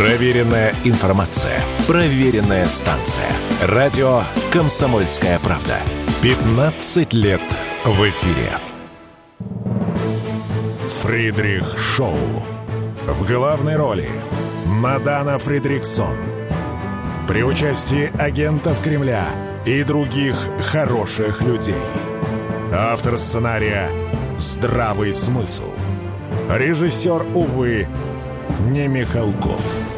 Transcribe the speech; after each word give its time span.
Проверенная 0.00 0.72
информация. 0.84 1.60
Проверенная 1.86 2.64
станция. 2.70 3.28
Радио 3.62 4.22
«Комсомольская 4.50 5.38
правда». 5.40 5.76
15 6.22 7.12
лет 7.12 7.42
в 7.84 8.08
эфире. 8.08 8.50
Фридрих 11.02 11.78
Шоу. 11.78 12.16
В 13.06 13.28
главной 13.30 13.76
роли 13.76 14.08
Мадана 14.64 15.36
Фридриксон. 15.36 16.16
При 17.28 17.42
участии 17.42 18.10
агентов 18.18 18.80
Кремля 18.82 19.28
и 19.66 19.82
других 19.82 20.34
хороших 20.62 21.42
людей. 21.42 21.74
Автор 22.72 23.18
сценария 23.18 23.90
«Здравый 24.38 25.12
смысл». 25.12 25.70
Режиссер, 26.48 27.26
увы, 27.34 27.86
не 28.68 28.88
Михалков. 28.88 29.88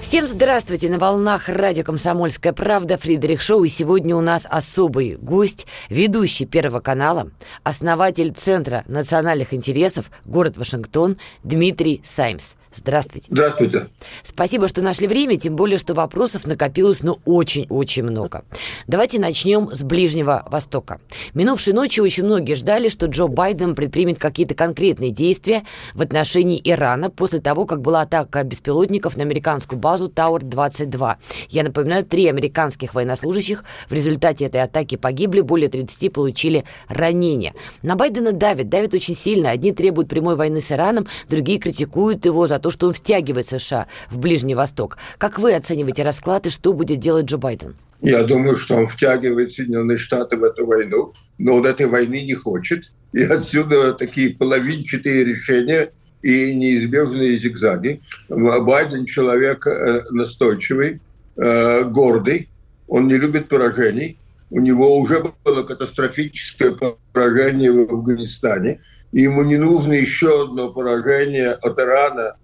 Всем 0.00 0.26
здравствуйте! 0.26 0.90
На 0.90 0.98
волнах 0.98 1.48
радио 1.48 1.84
«Комсомольская 1.84 2.52
правда» 2.52 2.98
Фридрих 2.98 3.40
Шоу. 3.40 3.64
И 3.64 3.68
сегодня 3.68 4.16
у 4.16 4.20
нас 4.20 4.46
особый 4.50 5.16
гость, 5.16 5.66
ведущий 5.88 6.44
Первого 6.44 6.80
канала, 6.80 7.30
основатель 7.62 8.32
Центра 8.32 8.84
национальных 8.88 9.54
интересов, 9.54 10.10
город 10.24 10.56
Вашингтон, 10.56 11.16
Дмитрий 11.44 12.02
Саймс. 12.04 12.54
Здравствуйте. 12.74 13.26
Здравствуйте. 13.30 13.88
Спасибо, 14.24 14.66
что 14.66 14.82
нашли 14.82 15.06
время, 15.06 15.38
тем 15.38 15.56
более, 15.56 15.78
что 15.78 15.94
вопросов 15.94 16.46
накопилось, 16.46 17.02
ну, 17.02 17.18
очень-очень 17.24 18.02
много. 18.02 18.44
Давайте 18.86 19.18
начнем 19.18 19.70
с 19.70 19.82
Ближнего 19.82 20.44
Востока. 20.48 21.00
Минувшей 21.34 21.74
ночью 21.74 22.04
очень 22.04 22.24
многие 22.24 22.54
ждали, 22.54 22.88
что 22.88 23.06
Джо 23.06 23.26
Байден 23.26 23.74
предпримет 23.74 24.18
какие-то 24.18 24.54
конкретные 24.54 25.10
действия 25.10 25.64
в 25.94 26.02
отношении 26.02 26.60
Ирана 26.64 27.10
после 27.10 27.40
того, 27.40 27.66
как 27.66 27.82
была 27.82 28.02
атака 28.02 28.42
беспилотников 28.42 29.16
на 29.16 29.22
американскую 29.22 29.78
базу 29.78 30.08
Тауэр-22. 30.08 31.16
Я 31.50 31.62
напоминаю, 31.64 32.04
три 32.04 32.26
американских 32.26 32.94
военнослужащих 32.94 33.64
в 33.88 33.92
результате 33.92 34.46
этой 34.46 34.62
атаки 34.62 34.96
погибли, 34.96 35.40
более 35.40 35.68
30 35.68 36.12
получили 36.12 36.64
ранения. 36.88 37.54
На 37.82 37.96
Байдена 37.96 38.32
давит, 38.32 38.68
давит 38.68 38.94
очень 38.94 39.14
сильно. 39.14 39.50
Одни 39.50 39.72
требуют 39.72 40.08
прямой 40.08 40.36
войны 40.36 40.60
с 40.60 40.72
Ираном, 40.72 41.06
другие 41.28 41.58
критикуют 41.58 42.24
его 42.24 42.46
за 42.46 42.61
то, 42.62 42.70
что 42.70 42.86
он 42.86 42.94
втягивает 42.94 43.46
США 43.46 43.86
в 44.10 44.18
Ближний 44.18 44.54
Восток. 44.54 44.96
Как 45.18 45.38
вы 45.38 45.54
оцениваете 45.54 46.02
расклад 46.02 46.46
и 46.46 46.50
что 46.50 46.72
будет 46.72 47.00
делать 47.00 47.26
Джо 47.26 47.36
Байден? 47.36 47.74
Я 48.00 48.24
думаю, 48.24 48.56
что 48.56 48.76
он 48.76 48.88
втягивает 48.88 49.52
Соединенные 49.52 49.96
Штаты 49.98 50.36
в 50.36 50.42
эту 50.42 50.66
войну, 50.66 51.12
но 51.38 51.56
он 51.56 51.66
этой 51.66 51.86
войны 51.86 52.22
не 52.22 52.34
хочет. 52.34 52.90
И 53.12 53.22
отсюда 53.22 53.92
такие 53.92 54.34
половинчатые 54.34 55.24
решения 55.24 55.92
и 56.22 56.54
неизбежные 56.54 57.36
зигзаги. 57.36 58.00
Байден 58.28 59.06
человек 59.06 59.66
э, 59.66 60.04
настойчивый, 60.10 61.00
э, 61.36 61.84
гордый, 61.84 62.48
он 62.88 63.08
не 63.08 63.18
любит 63.18 63.48
поражений. 63.48 64.18
У 64.50 64.60
него 64.60 64.98
уже 64.98 65.24
было 65.44 65.62
катастрофическое 65.62 66.76
поражение 67.12 67.72
в 67.72 67.92
Афганистане. 67.92 68.80
И 69.12 69.22
ему 69.22 69.44
не 69.44 69.56
нужно 69.56 69.92
еще 69.92 70.44
одно 70.44 70.70
поражение 70.70 71.50
от 71.50 71.78
Ирана 71.78 72.36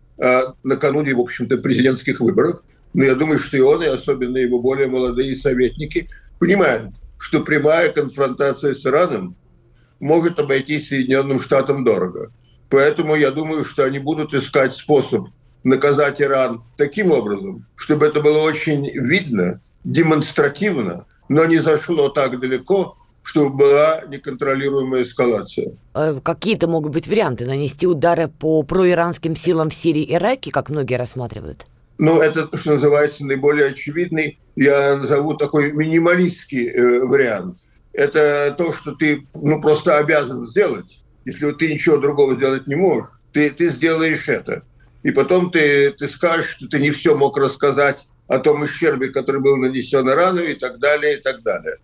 накануне, 0.63 1.15
в 1.15 1.21
общем-то, 1.21 1.59
президентских 1.59 2.21
выборов. 2.21 2.61
Но 2.95 3.05
я 3.05 3.15
думаю, 3.15 3.39
что 3.39 3.57
и 3.57 3.61
он, 3.61 3.83
и 3.83 3.87
особенно 3.87 4.39
его 4.39 4.61
более 4.61 4.89
молодые 4.89 5.37
советники 5.37 6.09
понимают, 6.39 6.93
что 7.19 7.41
прямая 7.41 7.91
конфронтация 7.93 8.75
с 8.75 8.85
Ираном 8.85 9.37
может 10.01 10.39
обойтись 10.39 10.89
Соединенным 10.89 11.39
Штатам 11.39 11.85
дорого. 11.85 12.33
Поэтому 12.71 13.15
я 13.15 13.31
думаю, 13.31 13.65
что 13.65 13.85
они 13.85 13.99
будут 13.99 14.35
искать 14.35 14.77
способ 14.77 15.29
наказать 15.65 16.21
Иран 16.21 16.63
таким 16.77 17.11
образом, 17.11 17.67
чтобы 17.77 18.07
это 18.07 18.21
было 18.21 18.39
очень 18.39 18.89
видно, 18.91 19.61
демонстративно, 19.85 21.07
но 21.29 21.45
не 21.47 21.59
зашло 21.59 22.09
так 22.09 22.39
далеко, 22.41 22.98
чтобы 23.29 23.55
была 23.55 24.01
неконтролируемая 24.09 25.03
эскалация. 25.03 25.73
Э, 25.95 26.19
какие-то 26.25 26.67
могут 26.67 26.95
быть 26.95 27.09
варианты 27.09 27.45
нанести 27.45 27.87
удары 27.87 28.29
по 28.29 28.63
проиранским 28.63 29.37
силам 29.37 29.69
в 29.69 29.75
Сирии 29.75 30.03
и 30.03 30.15
Ираке, 30.15 30.51
как 30.51 30.71
многие 30.71 30.95
рассматривают? 30.95 31.67
Ну, 31.99 32.23
это, 32.23 32.49
что 32.57 32.73
называется, 32.73 33.27
наиболее 33.27 33.67
очевидный, 33.67 34.39
я 34.57 34.97
назову 34.97 35.35
такой 35.35 35.73
минималистский 35.73 36.69
э, 36.69 37.01
вариант. 37.05 37.59
Это 37.93 38.55
то, 38.57 38.73
что 38.73 38.95
ты 38.95 39.27
ну, 39.35 39.61
просто 39.61 39.99
обязан 39.99 40.47
сделать. 40.47 41.03
Если 41.27 41.51
ты 41.53 41.71
ничего 41.71 41.99
другого 41.99 42.35
сделать 42.35 42.67
не 42.67 42.77
можешь, 42.77 43.11
ты, 43.35 43.51
ты 43.51 43.69
сделаешь 43.69 44.27
это. 44.31 44.63
И 45.03 45.11
потом 45.11 45.51
ты, 45.51 45.91
ты 45.91 46.09
скажешь, 46.09 46.57
что 46.57 46.67
ты 46.67 46.81
не 46.81 46.93
все 46.93 47.15
мог 47.15 47.37
рассказать 47.37 48.09
о 48.27 48.39
том 48.39 48.63
ущербе, 48.63 49.09
который 49.09 49.43
был 49.43 49.59
нанесен 49.59 50.09
Ирану 50.09 50.41
и 50.41 50.55
так 50.55 50.79
далее, 50.79 51.19
и 51.19 51.21
так 51.21 51.43
далее 51.43 51.77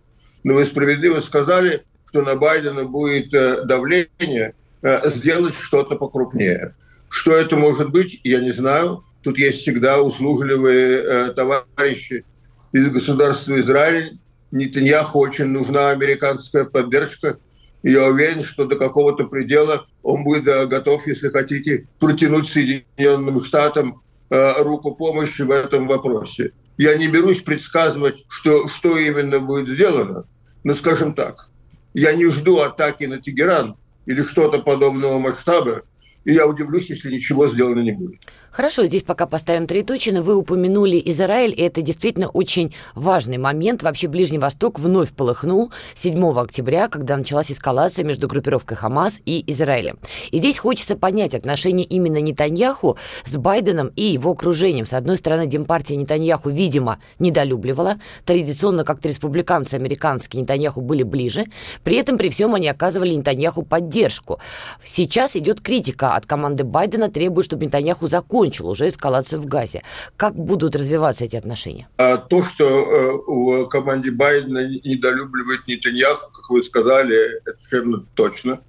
но 0.45 0.53
вы 0.53 0.65
справедливо 0.65 1.21
сказали, 1.21 1.83
что 2.07 2.21
на 2.21 2.35
Байдена 2.35 2.83
будет 2.83 3.33
э, 3.33 3.63
давление 3.63 4.53
э, 4.83 5.09
сделать 5.09 5.55
что-то 5.55 5.95
покрупнее. 5.95 6.75
Что 7.09 7.35
это 7.35 7.57
может 7.57 7.89
быть, 7.89 8.21
я 8.23 8.39
не 8.41 8.51
знаю. 8.51 9.03
Тут 9.23 9.39
есть 9.39 9.61
всегда 9.61 9.99
услужливые 9.99 11.01
э, 11.01 11.33
товарищи 11.35 12.25
из 12.71 12.91
государства 12.91 13.59
Израиль. 13.59 14.19
Нетаньяху 14.51 15.17
очень 15.17 15.47
нужна 15.47 15.89
американская 15.89 16.65
поддержка. 16.65 17.39
Я 17.81 18.05
уверен, 18.05 18.43
что 18.43 18.65
до 18.65 18.75
какого-то 18.75 19.25
предела 19.25 19.87
он 20.03 20.23
будет 20.23 20.45
готов, 20.69 21.07
если 21.07 21.29
хотите, 21.29 21.87
протянуть 21.99 22.49
Соединенным 22.49 23.43
Штатам 23.43 24.03
руку 24.29 24.93
помощи 24.93 25.41
в 25.41 25.49
этом 25.49 25.87
вопросе. 25.87 26.51
Я 26.77 26.95
не 26.97 27.07
берусь 27.07 27.41
предсказывать, 27.41 28.25
что, 28.27 28.67
что 28.67 28.97
именно 28.97 29.39
будет 29.39 29.69
сделано, 29.69 30.25
ну, 30.65 30.73
скажем 30.73 31.13
так, 31.13 31.49
я 31.93 32.13
не 32.13 32.25
жду 32.25 32.59
атаки 32.59 33.03
на 33.03 33.21
Тегеран 33.21 33.77
или 34.07 34.23
что-то 34.23 34.57
подобного 34.59 35.19
масштаба, 35.19 35.83
и 36.25 36.33
я 36.33 36.47
удивлюсь, 36.47 36.89
если 36.89 37.13
ничего 37.13 37.47
сделано 37.47 37.81
не 37.81 37.91
будет. 37.91 38.19
Хорошо, 38.55 38.85
здесь 38.85 39.03
пока 39.03 39.25
поставим 39.25 39.67
троеточие, 39.67 40.21
вы 40.21 40.33
упомянули 40.33 41.01
Израиль, 41.07 41.51
и 41.51 41.61
это 41.61 41.81
действительно 41.81 42.29
очень 42.29 42.73
важный 42.93 43.37
момент. 43.37 43.83
Вообще 43.83 44.07
Ближний 44.07 44.37
Восток 44.37 44.79
вновь 44.79 45.11
полыхнул 45.11 45.73
7 45.93 46.39
октября, 46.39 46.87
когда 46.87 47.17
началась 47.17 47.51
эскалация 47.51 48.05
между 48.05 48.29
группировкой 48.29 48.77
Хамас 48.77 49.19
и 49.25 49.43
Израилем. 49.47 49.97
И 50.31 50.37
здесь 50.37 50.57
хочется 50.57 50.95
понять 50.95 51.35
отношения 51.35 51.83
именно 51.83 52.21
Нетаньяху 52.21 52.95
с 53.25 53.35
Байденом 53.35 53.87
и 53.97 54.03
его 54.03 54.31
окружением. 54.31 54.85
С 54.85 54.93
одной 54.93 55.17
стороны, 55.17 55.47
Демпартия 55.47 55.97
Нетаньяху, 55.97 56.49
видимо, 56.49 56.99
недолюбливала. 57.19 57.99
Традиционно 58.23 58.85
как-то 58.85 59.09
республиканцы 59.09 59.73
американские 59.73 60.43
Нетаньяху 60.43 60.79
были 60.79 61.03
ближе. 61.03 61.43
При 61.83 61.97
этом, 61.97 62.17
при 62.17 62.29
всем, 62.29 62.55
они 62.55 62.69
оказывали 62.69 63.15
Нетаньяху 63.15 63.63
поддержку. 63.63 64.39
Сейчас 64.81 65.35
идет 65.35 65.59
критика 65.59 66.15
от 66.15 66.25
команды 66.25 66.63
Байдена, 66.63 67.11
требует, 67.11 67.47
чтобы 67.47 67.65
Нетаньяху 67.65 68.07
закончил 68.07 68.44
закончил 68.45 68.69
уже 68.69 68.89
эскалацию 68.89 69.41
в 69.41 69.45
Газе. 69.45 69.81
Как 70.17 70.35
будут 70.35 70.75
развиваться 70.75 71.25
эти 71.25 71.35
отношения? 71.35 71.87
А 71.97 72.17
то, 72.17 72.43
что 72.43 72.65
э, 72.65 73.11
в 73.27 73.67
команде 73.67 74.11
Байдена 74.11 74.67
недолюбливает 74.67 75.67
Нетаньяху, 75.67 76.31
как 76.31 76.49
вы 76.49 76.63
сказали, 76.63 77.41
это 77.45 77.57
совершенно 77.59 78.05
точно. 78.13 78.59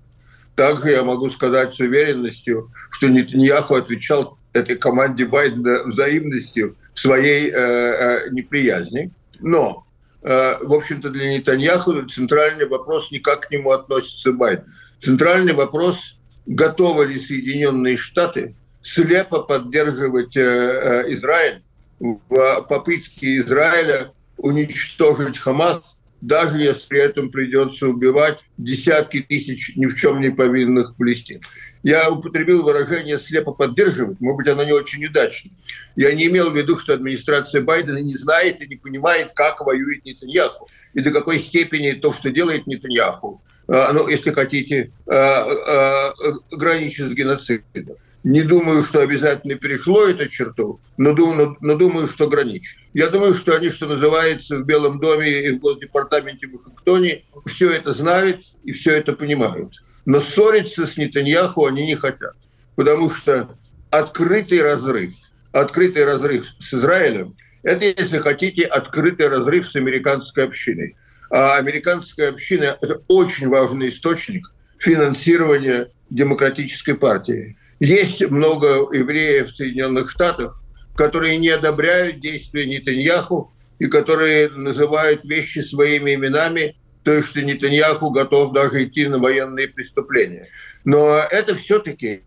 Также 0.55 0.91
я 0.91 1.03
могу 1.03 1.31
сказать 1.31 1.75
с 1.75 1.81
уверенностью, 1.81 2.71
что 2.91 3.09
Нетаньяху 3.09 3.75
отвечал 3.75 4.39
этой 4.55 4.77
команде 4.77 5.27
Байдена 5.27 5.85
взаимностью 5.85 6.75
своей 6.95 7.51
э, 7.51 7.55
э, 7.55 8.31
неприязни. 8.31 9.11
Но, 9.41 9.85
э, 10.23 10.57
в 10.63 10.73
общем-то, 10.73 11.11
для 11.11 11.35
Нетаньяху 11.35 12.03
центральный 12.09 12.67
вопрос 12.67 13.11
никак 13.11 13.49
к 13.49 13.51
нему 13.51 13.71
относится 13.73 14.33
Байден. 14.33 14.65
Центральный 15.03 15.53
вопрос, 15.53 16.17
готовы 16.47 17.07
ли 17.07 17.19
Соединенные 17.19 17.99
Штаты 17.99 18.55
слепо 18.87 19.41
поддерживать 19.41 20.37
э, 20.37 20.41
э, 20.41 21.15
Израиль 21.15 21.63
в 21.99 22.66
попытке 22.69 23.39
Израиля 23.39 24.13
уничтожить 24.37 25.39
Хамас, 25.39 25.83
даже 26.21 26.59
если 26.59 26.87
при 26.87 27.01
этом 27.01 27.31
придется 27.31 27.89
убивать 27.89 28.39
десятки 28.59 29.21
тысяч 29.21 29.72
ни 29.77 29.87
в 29.87 29.97
чем 29.97 30.21
не 30.21 30.31
повинных 30.31 30.95
палестин. 30.97 31.41
Я 31.83 32.10
употребил 32.10 32.63
выражение 32.63 33.19
«слепо 33.19 33.53
поддерживать», 33.53 34.21
может 34.21 34.39
быть, 34.39 34.49
оно 34.49 34.65
не 34.65 34.72
очень 34.72 35.05
удачно. 35.05 35.51
Я 35.95 36.13
не 36.13 36.27
имел 36.27 36.51
в 36.51 36.57
виду, 36.57 36.78
что 36.78 36.95
администрация 36.95 37.63
Байдена 37.63 37.99
не 37.99 38.15
знает 38.15 38.63
и 38.63 38.69
не 38.69 38.77
понимает, 38.77 39.33
как 39.34 39.60
воюет 39.60 40.05
Нетаньяху, 40.05 40.69
и 40.95 41.01
до 41.01 41.10
какой 41.10 41.39
степени 41.39 41.93
то, 41.93 42.13
что 42.13 42.31
делает 42.31 42.66
Нетаньяху, 42.66 43.43
э, 43.69 43.93
ну, 43.93 44.09
если 44.09 44.33
хотите, 44.33 44.93
граничит 45.07 47.10
с 47.10 47.15
геноцидом. 47.15 47.97
Не 48.27 48.43
думаю, 48.43 48.83
что 48.83 49.03
обязательно 49.03 49.55
перешло 49.55 50.09
эту 50.09 50.28
черту, 50.28 50.81
но 50.97 51.13
думаю, 51.13 51.57
но 51.61 51.77
думаю, 51.77 52.09
что 52.09 52.28
граничит. 52.28 52.77
Я 52.93 53.09
думаю, 53.09 53.34
что 53.34 53.55
они, 53.55 53.71
что 53.71 53.87
называется, 53.87 54.57
в 54.57 54.65
Белом 54.65 54.99
доме 54.99 55.31
и 55.31 55.51
в 55.51 55.61
Госдепартаменте 55.61 56.49
в 56.49 56.51
Вашингтоне 56.51 57.23
все 57.47 57.71
это 57.71 57.93
знают 57.93 58.41
и 58.65 58.73
все 58.73 58.97
это 58.97 59.13
понимают. 59.13 59.75
Но 60.07 60.21
ссориться 60.21 60.89
с 60.89 60.97
Нетаньяху 60.97 61.67
они 61.67 61.87
не 61.87 61.95
хотят, 61.95 62.34
потому 62.75 63.11
что 63.11 63.57
открытый 63.91 64.61
разрыв, 64.61 65.15
открытый 65.53 66.05
разрыв 66.05 66.47
с 66.59 66.75
Израилем, 66.75 67.37
это, 67.63 67.84
если 67.84 68.19
хотите, 68.19 68.65
открытый 68.65 69.29
разрыв 69.29 69.71
с 69.71 69.77
американской 69.77 70.47
общиной. 70.47 70.97
А 71.31 71.59
американская 71.59 72.31
община– 72.31 72.77
это 72.83 73.03
очень 73.07 73.47
важный 73.47 73.89
источник 73.89 74.53
финансирования 74.79 75.93
демократической 76.11 76.95
партии. 76.95 77.57
Есть 77.81 78.23
много 78.23 78.89
евреев 78.93 79.51
в 79.51 79.57
Соединенных 79.57 80.11
Штатах, 80.11 80.63
которые 80.95 81.37
не 81.37 81.51
одобряют 81.51 82.21
действия 82.21 82.67
Нетаньяху 82.67 83.53
и 83.78 83.87
которые 83.87 84.49
называют 84.49 85.25
вещи 85.25 85.59
своими 85.59 86.15
именами, 86.15 86.77
то 87.03 87.13
есть 87.13 87.28
что 87.28 87.43
Нетаньяху 87.43 88.11
готов 88.11 88.53
даже 88.53 88.84
идти 88.84 89.07
на 89.07 89.19
военные 89.19 89.69
преступления. 89.69 90.49
Но 90.84 91.19
это 91.31 91.55
все-таки, 91.55 92.23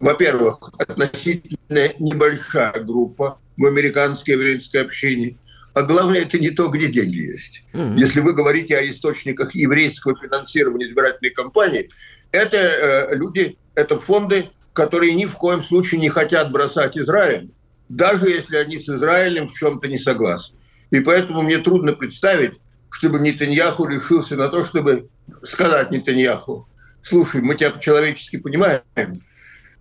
во-первых, 0.00 0.72
относительно 0.78 1.90
небольшая 1.98 2.82
группа 2.82 3.38
в 3.56 3.66
американской 3.66 4.34
еврейской 4.34 4.78
общине, 4.78 5.36
а 5.74 5.82
главное, 5.82 6.20
это 6.20 6.38
не 6.38 6.50
то, 6.50 6.68
где 6.68 6.86
деньги 6.86 7.18
есть. 7.18 7.64
Mm-hmm. 7.72 7.98
Если 7.98 8.20
вы 8.20 8.32
говорите 8.32 8.76
о 8.76 8.88
источниках 8.88 9.56
еврейского 9.56 10.14
финансирования 10.14 10.86
избирательной 10.86 11.30
кампании, 11.30 11.90
это 12.30 12.56
э, 12.56 13.16
люди, 13.16 13.58
это 13.74 13.98
фонды, 13.98 14.50
которые 14.72 15.14
ни 15.14 15.26
в 15.26 15.34
коем 15.36 15.62
случае 15.62 16.00
не 16.00 16.08
хотят 16.08 16.50
бросать 16.52 16.96
Израиль, 16.96 17.50
даже 17.88 18.28
если 18.28 18.56
они 18.56 18.78
с 18.78 18.88
Израилем 18.88 19.46
в 19.46 19.54
чем-то 19.54 19.88
не 19.88 19.98
согласны. 19.98 20.56
И 20.90 21.00
поэтому 21.00 21.42
мне 21.42 21.58
трудно 21.58 21.92
представить, 21.92 22.54
чтобы 22.90 23.18
Нетаньяху 23.18 23.86
решился 23.86 24.36
на 24.36 24.48
то, 24.48 24.64
чтобы 24.64 25.08
сказать 25.42 25.90
Нетаньяху, 25.90 26.68
слушай, 27.02 27.40
мы 27.40 27.54
тебя 27.54 27.70
по-человечески 27.70 28.36
понимаем, 28.36 28.82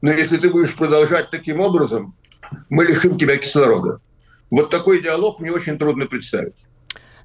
но 0.02 0.12
если 0.12 0.38
ты 0.38 0.50
будешь 0.50 0.76
продолжать 0.76 1.32
таким 1.32 1.60
образом, 1.60 2.16
мы 2.70 2.86
лишим 2.86 3.18
тебя 3.18 3.38
кислорода. 3.38 4.02
Вот 4.50 4.70
такой 4.70 5.02
диалог 5.02 5.40
мне 5.40 5.52
очень 5.52 5.80
трудно 5.80 6.06
представить. 6.06 6.56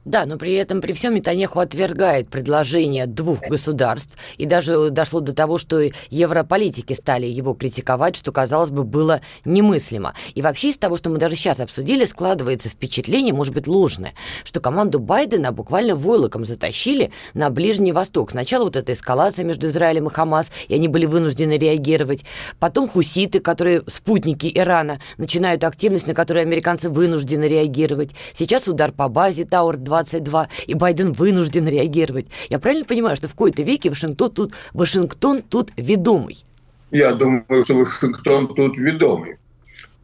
Да, 0.08 0.24
но 0.24 0.38
при 0.38 0.54
этом, 0.54 0.80
при 0.80 0.94
всем 0.94 1.14
Нетаньяху 1.14 1.60
отвергает 1.60 2.30
предложение 2.30 3.06
двух 3.06 3.40
государств, 3.40 4.16
и 4.38 4.46
даже 4.46 4.88
дошло 4.88 5.20
до 5.20 5.34
того, 5.34 5.58
что 5.58 5.82
европолитики 6.08 6.94
стали 6.94 7.26
его 7.26 7.52
критиковать, 7.52 8.16
что, 8.16 8.32
казалось 8.32 8.70
бы, 8.70 8.84
было 8.84 9.20
немыслимо. 9.44 10.14
И 10.34 10.40
вообще 10.40 10.70
из 10.70 10.78
того, 10.78 10.96
что 10.96 11.10
мы 11.10 11.18
даже 11.18 11.36
сейчас 11.36 11.60
обсудили, 11.60 12.06
складывается 12.06 12.70
впечатление, 12.70 13.34
может 13.34 13.52
быть, 13.52 13.66
ложное, 13.66 14.14
что 14.44 14.60
команду 14.60 14.98
Байдена 14.98 15.52
буквально 15.52 15.94
войлоком 15.94 16.46
затащили 16.46 17.12
на 17.34 17.50
Ближний 17.50 17.92
Восток. 17.92 18.30
Сначала 18.30 18.64
вот 18.64 18.76
эта 18.76 18.94
эскалация 18.94 19.44
между 19.44 19.66
Израилем 19.66 20.06
и 20.06 20.10
Хамас, 20.10 20.50
и 20.68 20.74
они 20.74 20.88
были 20.88 21.04
вынуждены 21.04 21.58
реагировать. 21.58 22.24
Потом 22.58 22.88
хуситы, 22.88 23.40
которые 23.40 23.82
спутники 23.88 24.50
Ирана, 24.54 25.00
начинают 25.18 25.64
активность, 25.64 26.06
на 26.06 26.14
которую 26.14 26.44
американцы 26.44 26.88
вынуждены 26.88 27.44
реагировать. 27.44 28.12
Сейчас 28.32 28.68
удар 28.68 28.90
по 28.90 29.10
базе 29.10 29.42
Тауэр-2, 29.42 29.97
22, 29.98 30.48
и 30.66 30.74
Байден 30.74 31.12
вынужден 31.12 31.68
реагировать. 31.68 32.26
Я 32.48 32.58
правильно 32.58 32.84
понимаю, 32.84 33.16
что 33.16 33.28
в 33.28 33.34
кои-то 33.34 33.62
веке 33.62 33.90
Вашингтон 33.90 34.30
тут, 34.30 34.54
Вашингтон 34.72 35.42
тут 35.42 35.70
ведомый? 35.76 36.44
Я 36.90 37.12
думаю, 37.12 37.44
что 37.64 37.76
Вашингтон 37.76 38.54
тут 38.54 38.76
ведомый. 38.78 39.36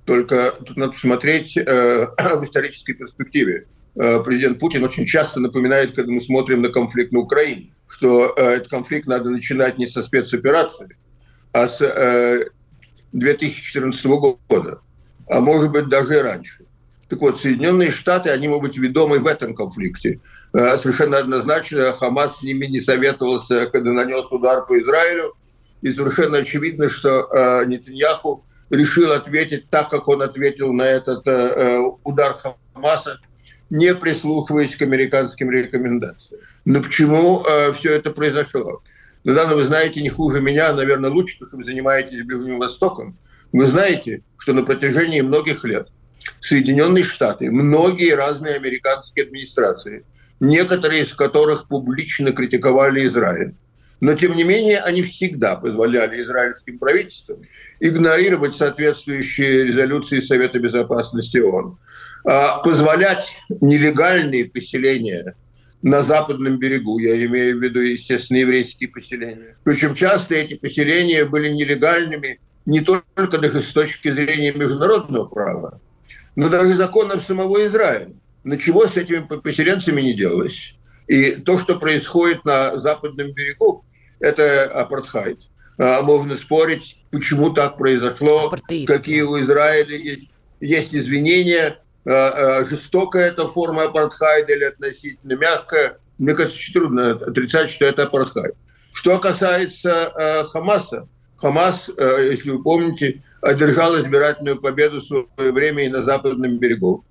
Только 0.04 0.52
тут 0.66 0.76
надо 0.76 0.96
смотреть 0.96 1.56
э, 1.56 1.62
в 2.36 2.44
исторической 2.44 2.92
перспективе. 2.92 3.66
Э, 3.96 4.20
президент 4.20 4.58
Путин 4.58 4.84
очень 4.84 5.06
часто 5.06 5.40
напоминает, 5.40 5.94
когда 5.94 6.10
мы 6.12 6.20
смотрим 6.20 6.62
на 6.62 6.68
конфликт 6.68 7.12
на 7.12 7.20
Украине, 7.20 7.72
что 7.86 8.34
э, 8.36 8.42
этот 8.42 8.68
конфликт 8.68 9.06
надо 9.06 9.30
начинать 9.30 9.78
не 9.78 9.86
со 9.86 10.02
спецоперации, 10.02 10.96
а 11.52 11.68
с 11.68 11.80
э, 11.80 12.48
2014 13.12 14.04
года, 14.04 14.80
а 15.30 15.40
может 15.40 15.70
быть 15.70 15.88
даже 15.88 16.20
раньше. 16.20 16.63
Так 17.14 17.20
вот, 17.20 17.40
Соединенные 17.40 17.92
Штаты, 17.92 18.30
они 18.30 18.48
могут 18.48 18.70
быть 18.70 18.76
ведомы 18.76 19.20
в 19.20 19.28
этом 19.28 19.54
конфликте. 19.54 20.18
Э, 20.52 20.76
совершенно 20.78 21.18
однозначно 21.18 21.92
Хамас 21.92 22.38
с 22.38 22.42
ними 22.42 22.66
не 22.66 22.80
советовался, 22.80 23.66
когда 23.66 23.92
нанес 23.92 24.26
удар 24.32 24.66
по 24.66 24.76
Израилю. 24.80 25.34
И 25.80 25.92
совершенно 25.92 26.38
очевидно, 26.38 26.88
что 26.88 27.28
э, 27.30 27.66
Нетаньяху 27.66 28.44
решил 28.68 29.12
ответить 29.12 29.70
так, 29.70 29.90
как 29.90 30.08
он 30.08 30.22
ответил 30.22 30.72
на 30.72 30.82
этот 30.82 31.24
э, 31.28 31.78
удар 32.02 32.36
Хамаса, 32.74 33.20
не 33.70 33.94
прислушиваясь 33.94 34.74
к 34.74 34.82
американским 34.82 35.52
рекомендациям. 35.52 36.40
Но 36.64 36.82
почему 36.82 37.44
все 37.74 37.92
это 37.92 38.10
произошло? 38.10 38.82
Да, 39.22 39.46
вы 39.46 39.62
знаете 39.62 40.02
не 40.02 40.08
хуже 40.08 40.40
меня, 40.40 40.72
наверное, 40.72 41.10
лучше, 41.10 41.38
потому 41.38 41.48
что 41.48 41.56
вы 41.58 41.64
занимаетесь 41.64 42.24
Ближним 42.24 42.58
Востоком. 42.58 43.16
Вы 43.52 43.66
знаете, 43.66 44.22
что 44.36 44.52
на 44.52 44.64
протяжении 44.64 45.20
многих 45.20 45.62
лет– 45.62 45.90
Соединенные 46.40 47.04
Штаты, 47.04 47.50
многие 47.50 48.14
разные 48.14 48.54
американские 48.54 49.24
администрации, 49.24 50.04
некоторые 50.40 51.02
из 51.02 51.14
которых 51.14 51.68
публично 51.68 52.32
критиковали 52.32 53.06
Израиль. 53.06 53.54
Но, 54.00 54.14
тем 54.14 54.34
не 54.34 54.44
менее, 54.44 54.80
они 54.80 55.02
всегда 55.02 55.56
позволяли 55.56 56.22
израильским 56.22 56.78
правительствам 56.78 57.38
игнорировать 57.80 58.56
соответствующие 58.56 59.64
резолюции 59.64 60.20
Совета 60.20 60.58
Безопасности 60.58 61.38
ООН, 61.38 61.78
а 62.24 62.58
позволять 62.58 63.34
нелегальные 63.60 64.46
поселения 64.46 65.34
на 65.82 66.02
западном 66.02 66.58
берегу, 66.58 66.98
я 66.98 67.22
имею 67.26 67.58
в 67.58 67.62
виду, 67.62 67.80
естественно, 67.80 68.38
еврейские 68.38 68.88
поселения. 68.88 69.56
Причем 69.64 69.94
часто 69.94 70.34
эти 70.34 70.54
поселения 70.54 71.24
были 71.26 71.50
нелегальными 71.50 72.40
не 72.66 72.80
только 72.80 73.60
с 73.60 73.72
точки 73.72 74.10
зрения 74.10 74.52
международного 74.52 75.26
права, 75.26 75.80
но 76.36 76.48
даже 76.48 76.74
законов 76.74 77.24
самого 77.26 77.66
Израиля. 77.66 78.12
Ничего 78.44 78.86
с 78.86 78.96
этими 78.96 79.20
поселенцами 79.20 80.00
не 80.02 80.14
делалось. 80.14 80.74
И 81.06 81.32
то, 81.32 81.58
что 81.58 81.78
происходит 81.78 82.44
на 82.44 82.78
западном 82.78 83.32
берегу, 83.32 83.84
это 84.20 84.64
апартхайд. 84.64 85.38
А, 85.78 86.02
можно 86.02 86.34
спорить, 86.36 86.98
почему 87.10 87.50
так 87.50 87.76
произошло, 87.76 88.46
Апартеид. 88.46 88.88
какие 88.88 89.22
у 89.22 89.38
Израиля 89.40 89.96
есть, 89.96 90.30
есть 90.60 90.94
извинения, 90.94 91.80
а, 92.06 92.60
а, 92.60 92.64
жестокая 92.64 93.28
эта 93.28 93.48
форма 93.48 93.84
апартхайда 93.84 94.52
или 94.52 94.64
относительно 94.64 95.34
мягкая. 95.34 95.98
Мне 96.18 96.34
кажется, 96.34 96.72
трудно 96.72 97.12
отрицать, 97.12 97.70
что 97.70 97.86
это 97.86 98.04
апартхайд. 98.04 98.54
Что 98.92 99.18
касается 99.18 100.46
Хамаса, 100.52 101.08
Хамас, 101.44 101.90
если 101.98 102.52
вы 102.52 102.62
помните, 102.62 103.20
одержал 103.42 103.98
избирательную 103.98 104.58
победу 104.58 105.02
в 105.02 105.04
свое 105.04 105.52
время 105.52 105.84
и 105.84 105.88
на 105.88 106.02
западном 106.02 106.56
берегу. 106.56 107.04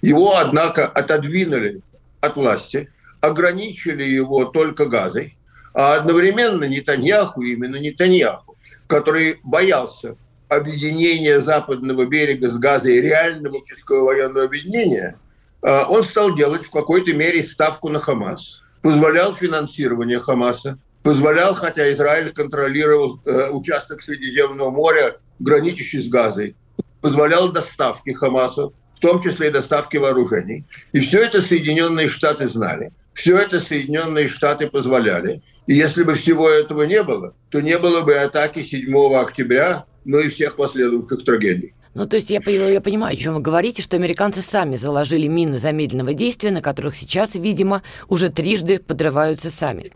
Его, 0.00 0.36
однако, 0.36 0.86
отодвинули 0.86 1.82
от 2.20 2.36
власти, 2.36 2.88
ограничили 3.20 4.04
его 4.04 4.44
только 4.44 4.86
газой, 4.86 5.36
а 5.74 5.96
одновременно 5.96 6.66
Нетаньяху, 6.66 7.42
именно 7.42 7.80
Нетаньяху, 7.80 8.56
который 8.86 9.40
боялся 9.42 10.14
объединения 10.48 11.40
западного 11.40 12.04
берега 12.06 12.48
с 12.48 12.56
газой, 12.56 13.00
реального 13.00 13.58
чешского 13.66 14.04
военного 14.04 14.44
объединения, 14.44 15.16
а, 15.62 15.86
он 15.88 16.04
стал 16.04 16.36
делать 16.36 16.64
в 16.64 16.70
какой-то 16.70 17.12
мере 17.12 17.42
ставку 17.42 17.88
на 17.88 17.98
Хамас, 17.98 18.60
позволял 18.82 19.34
финансирование 19.34 20.20
Хамаса, 20.20 20.78
позволял, 21.02 21.54
хотя 21.54 21.92
Израиль 21.92 22.32
контролировал 22.32 23.20
э, 23.24 23.50
участок 23.50 24.02
Средиземного 24.02 24.70
моря 24.70 25.16
граничащий 25.38 26.02
с 26.02 26.08
Газой, 26.08 26.56
позволял 27.00 27.50
доставки 27.52 28.10
Хамасу, 28.10 28.74
в 28.94 29.00
том 29.00 29.22
числе 29.22 29.48
и 29.48 29.50
доставки 29.50 29.96
вооружений. 29.96 30.66
И 30.92 31.00
все 31.00 31.20
это 31.22 31.40
Соединенные 31.40 32.08
Штаты 32.08 32.48
знали. 32.48 32.92
Все 33.14 33.38
это 33.38 33.60
Соединенные 33.60 34.28
Штаты 34.28 34.68
позволяли. 34.68 35.42
И 35.66 35.74
если 35.74 36.02
бы 36.02 36.14
всего 36.14 36.48
этого 36.48 36.82
не 36.82 37.02
было, 37.02 37.34
то 37.48 37.60
не 37.60 37.78
было 37.78 38.02
бы 38.02 38.14
атаки 38.14 38.62
7 38.62 38.94
октября, 39.14 39.86
но 40.04 40.20
и 40.20 40.28
всех 40.28 40.56
последующих 40.56 41.24
трагедий. 41.24 41.74
Ну, 41.94 42.06
то 42.06 42.16
есть 42.16 42.30
я, 42.30 42.40
я 42.40 42.80
понимаю, 42.80 43.14
о 43.14 43.16
чем 43.16 43.34
вы 43.34 43.40
говорите, 43.40 43.82
что 43.82 43.96
американцы 43.96 44.42
сами 44.42 44.76
заложили 44.76 45.26
мины 45.26 45.58
замедленного 45.58 46.14
действия, 46.14 46.52
на 46.52 46.62
которых 46.62 46.94
сейчас, 46.94 47.34
видимо, 47.34 47.82
уже 48.08 48.28
трижды 48.28 48.78
подрываются 48.78 49.50
сами. 49.50 49.92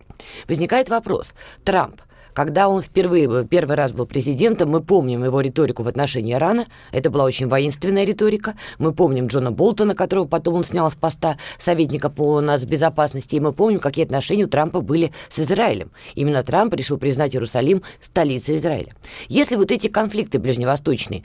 Возникает 0.48 0.88
вопрос. 0.88 1.34
Трамп– 1.64 2.00
когда 2.34 2.68
он 2.68 2.82
впервые, 2.82 3.46
первый 3.46 3.76
раз 3.76 3.92
был 3.92 4.06
президентом, 4.06 4.70
мы 4.70 4.82
помним 4.82 5.24
его 5.24 5.40
риторику 5.40 5.82
в 5.82 5.88
отношении 5.88 6.34
Ирана. 6.34 6.66
Это 6.92 7.08
была 7.08 7.24
очень 7.24 7.46
воинственная 7.46 8.04
риторика. 8.04 8.54
Мы 8.78 8.92
помним 8.92 9.28
Джона 9.28 9.52
Болтона, 9.52 9.94
которого 9.94 10.26
потом 10.26 10.54
он 10.54 10.64
снял 10.64 10.90
с 10.90 10.94
поста 10.94 11.38
советника 11.58 12.10
по 12.10 12.40
нас 12.40 12.64
безопасности. 12.64 13.36
И 13.36 13.40
мы 13.40 13.52
помним, 13.52 13.78
какие 13.78 14.04
отношения 14.04 14.44
у 14.44 14.48
Трампа 14.48 14.80
были 14.80 15.12
с 15.28 15.38
Израилем. 15.38 15.92
Именно 16.16 16.42
Трамп 16.42 16.74
решил 16.74 16.98
признать 16.98 17.34
Иерусалим 17.34 17.82
столицей 18.00 18.56
Израиля. 18.56 18.92
Если 19.28 19.54
вот 19.54 19.70
эти 19.70 19.86
конфликты 19.86 20.38
ближневосточные 20.38 21.22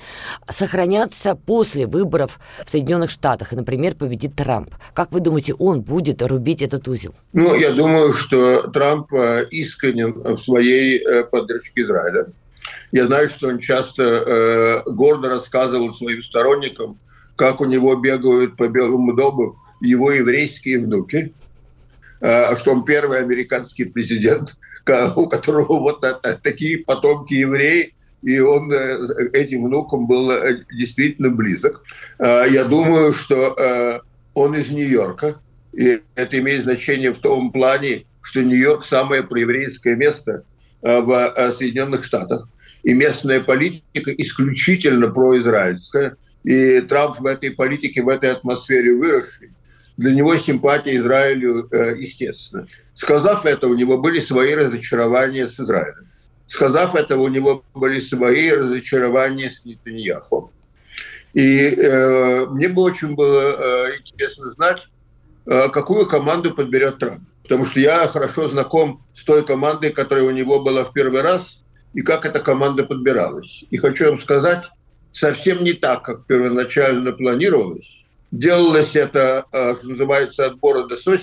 сохранятся 0.47 1.35
после 1.35 1.87
выборов 1.87 2.39
в 2.65 2.69
Соединенных 2.69 3.09
Штатах, 3.09 3.51
и, 3.53 3.55
например, 3.55 3.95
победит 3.95 4.35
Трамп, 4.35 4.69
как 4.93 5.11
вы 5.11 5.21
думаете, 5.21 5.55
он 5.55 5.81
будет 5.81 6.21
рубить 6.21 6.61
этот 6.61 6.87
узел? 6.87 7.15
Ну, 7.33 7.55
я 7.55 7.71
думаю, 7.71 8.13
что 8.13 8.67
Трамп 8.67 9.11
э, 9.13 9.47
искренен 9.49 10.13
в 10.13 10.37
своей 10.37 10.98
Э, 10.99 11.23
поддержки 11.23 11.79
Израиля. 11.79 12.27
Я 12.91 13.07
знаю, 13.07 13.29
что 13.29 13.47
он 13.47 13.59
часто 13.59 14.03
э, 14.03 14.89
гордо 14.89 15.29
рассказывал 15.29 15.93
своим 15.93 16.21
сторонникам, 16.23 16.99
как 17.35 17.61
у 17.61 17.65
него 17.65 17.95
бегают 17.95 18.57
по 18.57 18.67
Белому 18.67 19.13
дому 19.13 19.55
его 19.81 20.11
еврейские 20.11 20.79
внуки, 20.79 21.33
э, 22.21 22.55
что 22.55 22.71
он 22.71 22.83
первый 22.83 23.19
американский 23.19 23.85
президент, 23.85 24.55
у 25.15 25.27
которого 25.27 25.79
вот 25.79 26.03
такие 26.41 26.79
потомки 26.79 27.33
евреи, 27.33 27.93
и 28.23 28.39
он 28.39 28.71
э, 28.71 29.29
этим 29.33 29.65
внуком 29.65 30.07
был 30.07 30.31
э, 30.31 30.65
действительно 30.71 31.29
близок. 31.29 31.83
Я 32.19 32.65
думаю, 32.65 33.13
что 33.13 34.01
он 34.33 34.55
из 34.55 34.69
Нью-Йорка, 34.69 35.39
и 35.73 36.01
это 36.15 36.39
имеет 36.39 36.63
значение 36.63 37.13
в 37.13 37.19
том 37.19 37.51
плане, 37.51 38.05
что 38.21 38.41
Нью-Йорк 38.41 38.83
самое 38.83 39.23
проеврейское 39.23 39.95
место 39.95 40.43
в 40.81 41.53
Соединенных 41.57 42.05
Штатах. 42.05 42.47
И 42.83 42.93
местная 42.93 43.41
политика 43.41 44.11
исключительно 44.15 45.09
произраильская. 45.09 46.15
И 46.43 46.81
Трамп 46.81 47.19
в 47.19 47.25
этой 47.25 47.51
политике, 47.51 48.01
в 48.01 48.09
этой 48.09 48.31
атмосфере 48.31 48.95
выросший. 48.95 49.49
Для 49.97 50.13
него 50.13 50.35
симпатия 50.37 50.95
Израилю 50.95 51.67
естественно. 51.97 52.67
Сказав 52.93 53.45
это, 53.45 53.67
у 53.67 53.75
него 53.75 53.97
были 53.97 54.19
свои 54.19 54.53
разочарования 54.55 55.47
с 55.47 55.59
Израилем. 55.59 56.09
Сказав 56.49 56.95
это, 56.95 57.15
у 57.17 57.27
него 57.27 57.63
были 57.75 57.99
свои 57.99 58.49
разочарования 58.51 59.51
с 59.51 59.63
Нетаньяху. 59.65 60.51
И 61.33 61.75
э, 61.75 62.45
мне 62.47 62.69
бы 62.69 62.81
очень 62.81 63.13
было 63.13 63.87
э, 63.87 63.97
интересно 63.99 64.51
знать, 64.51 64.87
э, 65.45 65.69
какую 65.69 66.07
команду 66.07 66.55
подберет 66.55 66.97
Трамп. 66.97 67.28
Потому 67.49 67.65
что 67.65 67.79
я 67.79 68.05
хорошо 68.05 68.47
знаком 68.47 69.03
с 69.11 69.23
той 69.23 69.43
командой, 69.43 69.89
которая 69.89 70.25
у 70.25 70.29
него 70.29 70.59
была 70.59 70.85
в 70.85 70.93
первый 70.93 71.21
раз, 71.21 71.59
и 71.95 72.01
как 72.03 72.23
эта 72.23 72.39
команда 72.39 72.83
подбиралась. 72.83 73.65
И 73.71 73.77
хочу 73.77 74.05
вам 74.05 74.19
сказать, 74.19 74.65
совсем 75.11 75.63
не 75.63 75.73
так, 75.73 76.03
как 76.03 76.27
первоначально 76.27 77.11
планировалось. 77.11 78.05
Делалось 78.29 78.95
это, 78.95 79.45
э, 79.51 79.75
что 79.77 79.87
называется, 79.87 80.45
от 80.45 80.59
борода 80.59 80.95
до 80.95 81.17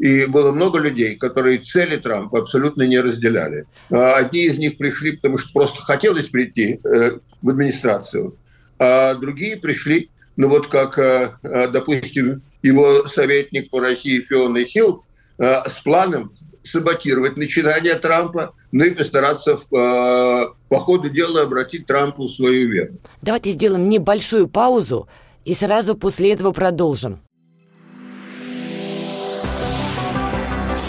и 0.00 0.26
было 0.26 0.50
много 0.50 0.80
людей, 0.80 1.14
которые 1.14 1.58
цели 1.58 1.96
Трампа 1.96 2.40
абсолютно 2.40 2.82
не 2.82 2.98
разделяли. 2.98 3.66
А 3.88 4.16
одни 4.16 4.46
из 4.46 4.58
них 4.58 4.78
пришли, 4.78 5.12
потому 5.12 5.38
что 5.38 5.52
просто 5.52 5.80
хотелось 5.82 6.26
прийти 6.26 6.80
э, 6.82 7.18
в 7.40 7.48
администрацию, 7.48 8.36
а 8.80 9.14
другие 9.14 9.56
пришли, 9.56 10.10
ну 10.36 10.48
вот 10.48 10.66
как, 10.66 10.98
э, 10.98 11.36
допустим, 11.68 12.42
его 12.62 13.06
советник 13.06 13.70
по 13.70 13.78
России 13.78 14.20
Фиона 14.20 14.64
Хилл 14.64 15.04
с 15.38 15.80
планом 15.84 16.32
саботировать 16.64 17.36
начинание 17.36 17.94
Трампа, 17.94 18.52
ну 18.72 18.84
и 18.84 18.90
постараться 18.90 19.56
по 19.70 20.78
ходу 20.80 21.08
дела 21.08 21.42
обратить 21.42 21.86
Трампу 21.86 22.28
свою 22.28 22.68
веру. 22.70 22.94
Давайте 23.22 23.52
сделаем 23.52 23.88
небольшую 23.88 24.48
паузу 24.48 25.08
и 25.44 25.54
сразу 25.54 25.94
после 25.94 26.32
этого 26.32 26.52
продолжим. 26.52 27.20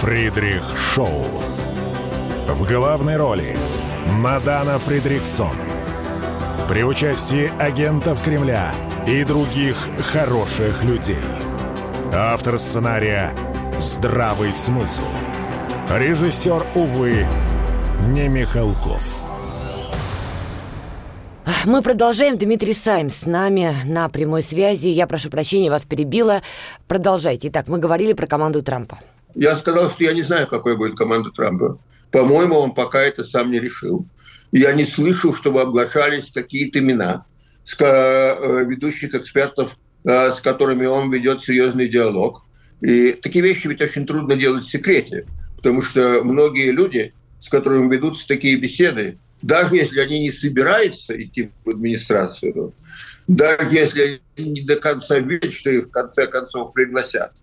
Фридрих 0.01 0.63
Шоу. 0.93 1.25
В 2.47 2.65
главной 2.67 3.17
роли 3.17 3.55
Мадана 4.07 4.77
Фридриксон. 4.79 5.55
При 6.67 6.83
участии 6.83 7.51
агентов 7.61 8.21
Кремля 8.21 8.73
и 9.07 9.23
других 9.23 9.77
хороших 10.11 10.83
людей. 10.83 11.17
Автор 12.13 12.59
сценария 12.59 13.33
«Здравый 13.79 14.51
смысл». 14.51 15.05
Режиссер, 15.89 16.67
увы, 16.75 17.25
не 18.07 18.27
Михалков. 18.27 19.23
Мы 21.63 21.81
продолжаем. 21.81 22.37
Дмитрий 22.37 22.73
Сайм 22.73 23.09
с 23.09 23.25
нами 23.25 23.73
на 23.85 24.09
прямой 24.09 24.43
связи. 24.43 24.89
Я 24.89 25.07
прошу 25.07 25.29
прощения, 25.29 25.69
вас 25.69 25.85
перебила. 25.85 26.41
Продолжайте. 26.89 27.47
Итак, 27.47 27.69
мы 27.69 27.79
говорили 27.79 28.11
про 28.11 28.27
команду 28.27 28.61
Трампа. 28.61 28.99
Я 29.33 29.55
сказал, 29.55 29.89
что 29.89 30.03
я 30.03 30.11
не 30.11 30.23
знаю, 30.23 30.47
какой 30.47 30.75
будет 30.75 30.97
команда 30.97 31.31
Трампа. 31.31 31.79
По-моему, 32.11 32.57
он 32.57 32.73
пока 32.73 32.99
это 32.99 33.23
сам 33.23 33.49
не 33.49 33.61
решил. 33.61 34.05
Я 34.51 34.73
не 34.73 34.83
слышу, 34.83 35.33
чтобы 35.33 35.61
оглашались 35.61 36.33
какие-то 36.33 36.79
имена 36.79 37.23
с 37.63 37.77
э, 37.79 38.65
ведущих 38.65 39.15
экспертов, 39.15 39.77
э, 40.03 40.31
с 40.33 40.41
которыми 40.41 40.85
он 40.85 41.09
ведет 41.09 41.43
серьезный 41.43 41.87
диалог. 41.87 42.43
И 42.81 43.13
такие 43.13 43.43
вещи 43.43 43.67
ведь 43.67 43.81
очень 43.81 44.05
трудно 44.05 44.35
делать 44.35 44.65
в 44.65 44.69
секрете, 44.69 45.25
потому 45.57 45.81
что 45.81 46.23
многие 46.23 46.71
люди, 46.71 47.13
с 47.41 47.49
которыми 47.49 47.91
ведутся 47.91 48.27
такие 48.27 48.57
беседы, 48.57 49.17
даже 49.41 49.75
если 49.75 49.99
они 49.99 50.19
не 50.19 50.31
собираются 50.31 51.19
идти 51.21 51.51
в 51.63 51.69
администрацию, 51.69 52.73
даже 53.27 53.69
если 53.71 54.21
они 54.37 54.49
не 54.49 54.61
до 54.61 54.75
конца 54.75 55.19
верят, 55.19 55.53
что 55.53 55.69
их 55.69 55.87
в 55.87 55.91
конце 55.91 56.27
концов 56.27 56.73
пригласят, 56.73 57.33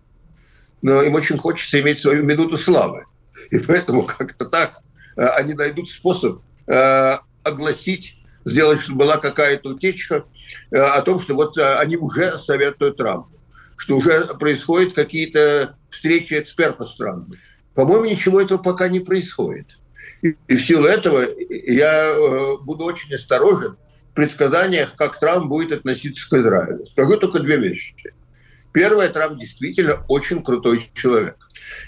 но 0.81 1.01
им 1.01 1.15
очень 1.15 1.37
хочется 1.37 1.79
иметь 1.79 1.99
свою 1.99 2.23
минуту 2.23 2.57
славы. 2.57 3.05
И 3.51 3.59
поэтому 3.59 4.03
как-то 4.03 4.45
так 4.45 4.79
э, 5.15 5.25
они 5.25 5.53
найдут 5.53 5.89
способ 5.89 6.41
э, 6.67 7.17
огласить, 7.43 8.17
сделать, 8.45 8.79
чтобы 8.79 8.99
была 8.99 9.17
какая-то 9.17 9.69
утечка 9.69 10.25
э, 10.71 10.77
о 10.77 11.01
том, 11.01 11.19
что 11.19 11.33
вот 11.35 11.57
они 11.57 11.97
уже 11.97 12.37
советуют 12.37 12.97
Трампу, 12.97 13.36
что 13.77 13.97
уже 13.97 14.25
происходят 14.39 14.93
какие-то 14.93 15.77
встречи 15.89 16.33
экспертов 16.33 16.89
стран. 16.89 17.33
По-моему, 17.73 18.05
ничего 18.05 18.41
этого 18.41 18.57
пока 18.57 18.89
не 18.89 18.99
происходит. 18.99 19.77
И, 20.21 20.35
и 20.47 20.55
в 20.55 20.65
силу 20.65 20.85
этого 20.85 21.25
я 21.49 22.15
буду 22.61 22.85
очень 22.85 23.13
осторожен 23.13 23.77
в 24.11 24.15
предсказаниях, 24.15 24.95
как 24.95 25.19
Трамп 25.19 25.47
будет 25.47 25.71
относиться 25.71 26.27
к 26.27 26.33
Израилю. 26.33 26.85
Скажу 26.87 27.17
только 27.17 27.39
две 27.39 27.57
вещи. 27.57 27.95
Первое, 28.73 29.09
Трамп 29.09 29.39
действительно 29.39 30.03
очень 30.07 30.43
крутой 30.43 30.89
человек. 30.93 31.37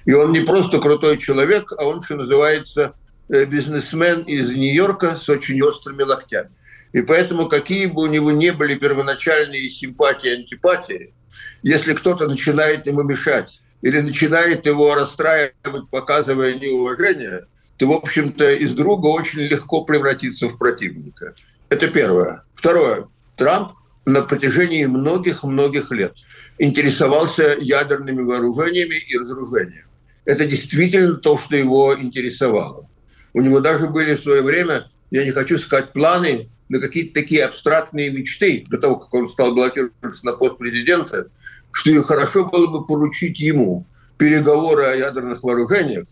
И 0.06 0.14
он 0.14 0.32
не 0.32 0.42
просто 0.42 0.80
крутой 0.80 1.18
человек, 1.18 1.74
а 1.78 1.86
он, 1.86 2.02
что 2.02 2.16
называется, 2.16 2.94
э, 3.30 3.46
бизнесмен 3.46 4.22
из 4.22 4.52
Нью-Йорка 4.52 5.16
с 5.16 5.28
очень 5.30 5.62
острыми 5.62 6.04
локтями. 6.04 6.52
И 6.92 7.02
поэтому, 7.02 7.48
какие 7.48 7.86
бы 7.86 8.04
у 8.04 8.08
него 8.08 8.32
не 8.32 8.52
были 8.52 8.76
первоначальные 8.76 9.70
симпатии 9.70 10.30
и 10.30 10.42
антипатии, 10.42 11.14
если 11.62 11.94
кто-то 11.94 12.28
начинает 12.28 12.88
ему 12.88 13.04
мешать 13.04 13.62
или 13.82 14.00
начинает 14.02 14.66
его 14.66 14.96
расстраивать, 14.96 15.90
показывая 15.92 16.54
неуважение, 16.56 17.46
то, 17.78 17.88
в 17.88 17.92
общем-то, 17.92 18.52
из 18.56 18.74
друга 18.74 19.08
очень 19.08 19.40
легко 19.40 19.86
превратиться 19.86 20.48
в 20.48 20.58
противника. 20.58 21.34
Это 21.70 21.88
первое. 21.88 22.44
Второе. 22.56 23.08
Трамп 23.38 23.72
на 24.06 24.22
протяжении 24.22 24.86
многих-многих 24.86 25.92
лет 25.92 26.14
интересовался 26.58 27.56
ядерными 27.60 28.22
вооружениями 28.22 28.96
и 29.08 29.18
разоружением. 29.18 29.86
Это 30.26 30.46
действительно 30.46 31.16
то, 31.16 31.38
что 31.38 31.56
его 31.56 31.96
интересовало. 31.98 32.90
У 33.34 33.42
него 33.42 33.62
даже 33.62 33.88
были 33.88 34.16
в 34.16 34.22
свое 34.22 34.42
время, 34.42 34.90
я 35.12 35.24
не 35.24 35.32
хочу 35.32 35.58
сказать 35.58 35.94
планы, 35.94 36.50
на 36.70 36.80
какие-то 36.80 37.20
такие 37.20 37.44
абстрактные 37.44 38.12
мечты 38.12 38.64
до 38.70 38.78
того, 38.78 38.98
как 38.98 39.14
он 39.14 39.28
стал 39.28 39.54
баллотироваться 39.54 40.26
на 40.26 40.34
пост 40.34 40.58
президента, 40.58 41.30
что 41.72 41.90
и 41.90 41.98
хорошо 41.98 42.46
было 42.46 42.68
бы 42.68 42.86
поручить 42.86 43.40
ему 43.40 43.86
переговоры 44.18 44.84
о 44.84 44.96
ядерных 44.96 45.44
вооружениях, 45.44 46.06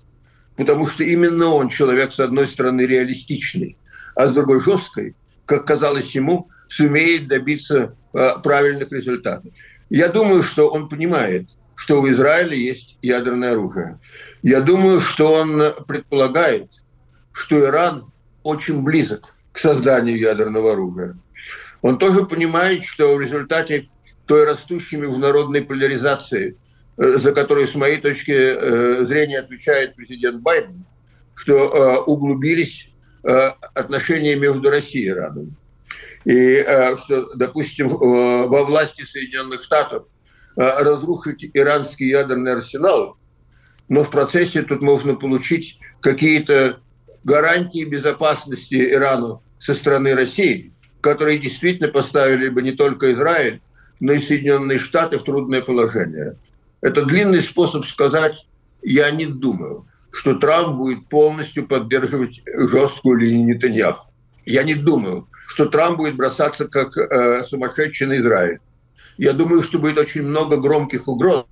потому 0.56 0.88
что 0.88 1.04
именно 1.04 1.48
он 1.48 1.70
человек, 1.70 2.12
с 2.12 2.20
одной 2.20 2.48
стороны, 2.48 2.82
реалистичный, 2.82 3.78
а 4.16 4.28
с 4.28 4.32
другой 4.32 4.62
жесткой, 4.62 5.16
как 5.46 5.66
казалось 5.66 6.12
ему, 6.16 6.50
сумеет 6.68 7.28
добиться 7.28 7.96
э, 8.14 8.30
правильных 8.44 8.92
результатов. 8.92 9.54
Я 9.90 10.10
думаю, 10.10 10.44
что 10.44 10.70
он 10.70 10.90
понимает, 10.90 11.48
что 11.76 12.02
в 12.02 12.10
Израиле 12.10 12.60
есть 12.60 12.98
ядерное 13.02 13.52
оружие. 13.52 14.00
Я 14.42 14.62
думаю, 14.62 15.00
что 15.00 15.34
он 15.34 15.62
предполагает, 15.88 16.70
что 17.32 17.60
Иран 17.60 18.12
очень 18.44 18.82
близок 18.82 19.36
к 19.58 19.60
созданию 19.60 20.20
ядерного 20.20 20.74
оружия. 20.74 21.18
Он 21.82 21.98
тоже 21.98 22.26
понимает, 22.26 22.84
что 22.84 23.16
в 23.16 23.22
результате 23.22 23.90
той 24.28 24.46
растущей 24.46 24.98
международной 24.98 25.64
поляризации, 25.64 26.56
э, 26.98 27.18
за 27.18 27.32
которую, 27.34 27.68
с 27.68 27.74
моей 27.74 27.98
точки 27.98 28.32
э, 28.32 29.06
зрения, 29.06 29.40
отвечает 29.40 29.96
президент 29.96 30.42
Байден, 30.42 30.86
что 31.34 32.04
углубились 32.06 32.90
отношения 33.24 34.36
между 34.36 34.70
Россией 34.70 35.06
и 35.06 35.10
Ираном. 35.10 35.58
И 36.24 36.64
э, 36.66 36.96
что, 36.98 37.34
допустим, 37.36 37.90
э, 37.90 38.48
во 38.48 38.64
власти 38.64 39.04
Соединенных 39.04 39.64
Штатов 39.64 40.06
э, 40.56 40.62
разрушить 40.84 41.50
иранский 41.54 42.10
ядерный 42.10 42.54
арсенал, 42.54 43.18
но 43.88 44.04
в 44.04 44.10
процессе 44.10 44.62
тут 44.64 44.82
можно 44.82 45.16
получить 45.16 45.80
какие-то 46.02 46.80
гарантии 47.24 47.84
безопасности 47.84 48.76
Ирану 48.76 49.42
со 49.60 49.74
стороны 49.74 50.16
России, 50.16 50.74
которые 51.02 51.40
действительно 51.40 51.90
поставили 51.90 52.50
бы 52.50 52.62
не 52.62 52.72
только 52.72 53.12
Израиль, 53.14 53.62
но 54.00 54.14
и 54.14 54.20
Соединенные 54.20 54.78
Штаты 54.78 55.18
в 55.18 55.24
трудное 55.24 55.62
положение. 55.62 56.36
Это 56.82 57.04
длинный 57.06 57.42
способ 57.42 57.86
сказать, 57.86 58.46
я 58.82 59.10
не 59.12 59.26
думаю, 59.26 59.88
что 60.12 60.36
Трамп 60.36 60.78
будет 60.78 61.08
полностью 61.10 61.68
поддерживать 61.68 62.42
жесткую 62.46 63.20
линию 63.20 63.56
Нетаньяху. 63.56 64.08
Я 64.46 64.64
не 64.64 64.76
думаю, 64.76 65.28
что 65.48 65.66
Трамп 65.66 65.98
будет 65.98 66.16
бросаться 66.16 66.68
как 66.68 66.98
э, 66.98 67.44
сумасшедший 67.44 68.08
на 68.08 68.18
Израиль. 68.18 68.60
Я 69.18 69.34
думаю, 69.34 69.64
что 69.64 69.80
будет 69.80 69.98
очень 69.98 70.22
много 70.22 70.58
громких 70.58 71.08
угроз. 71.08 71.46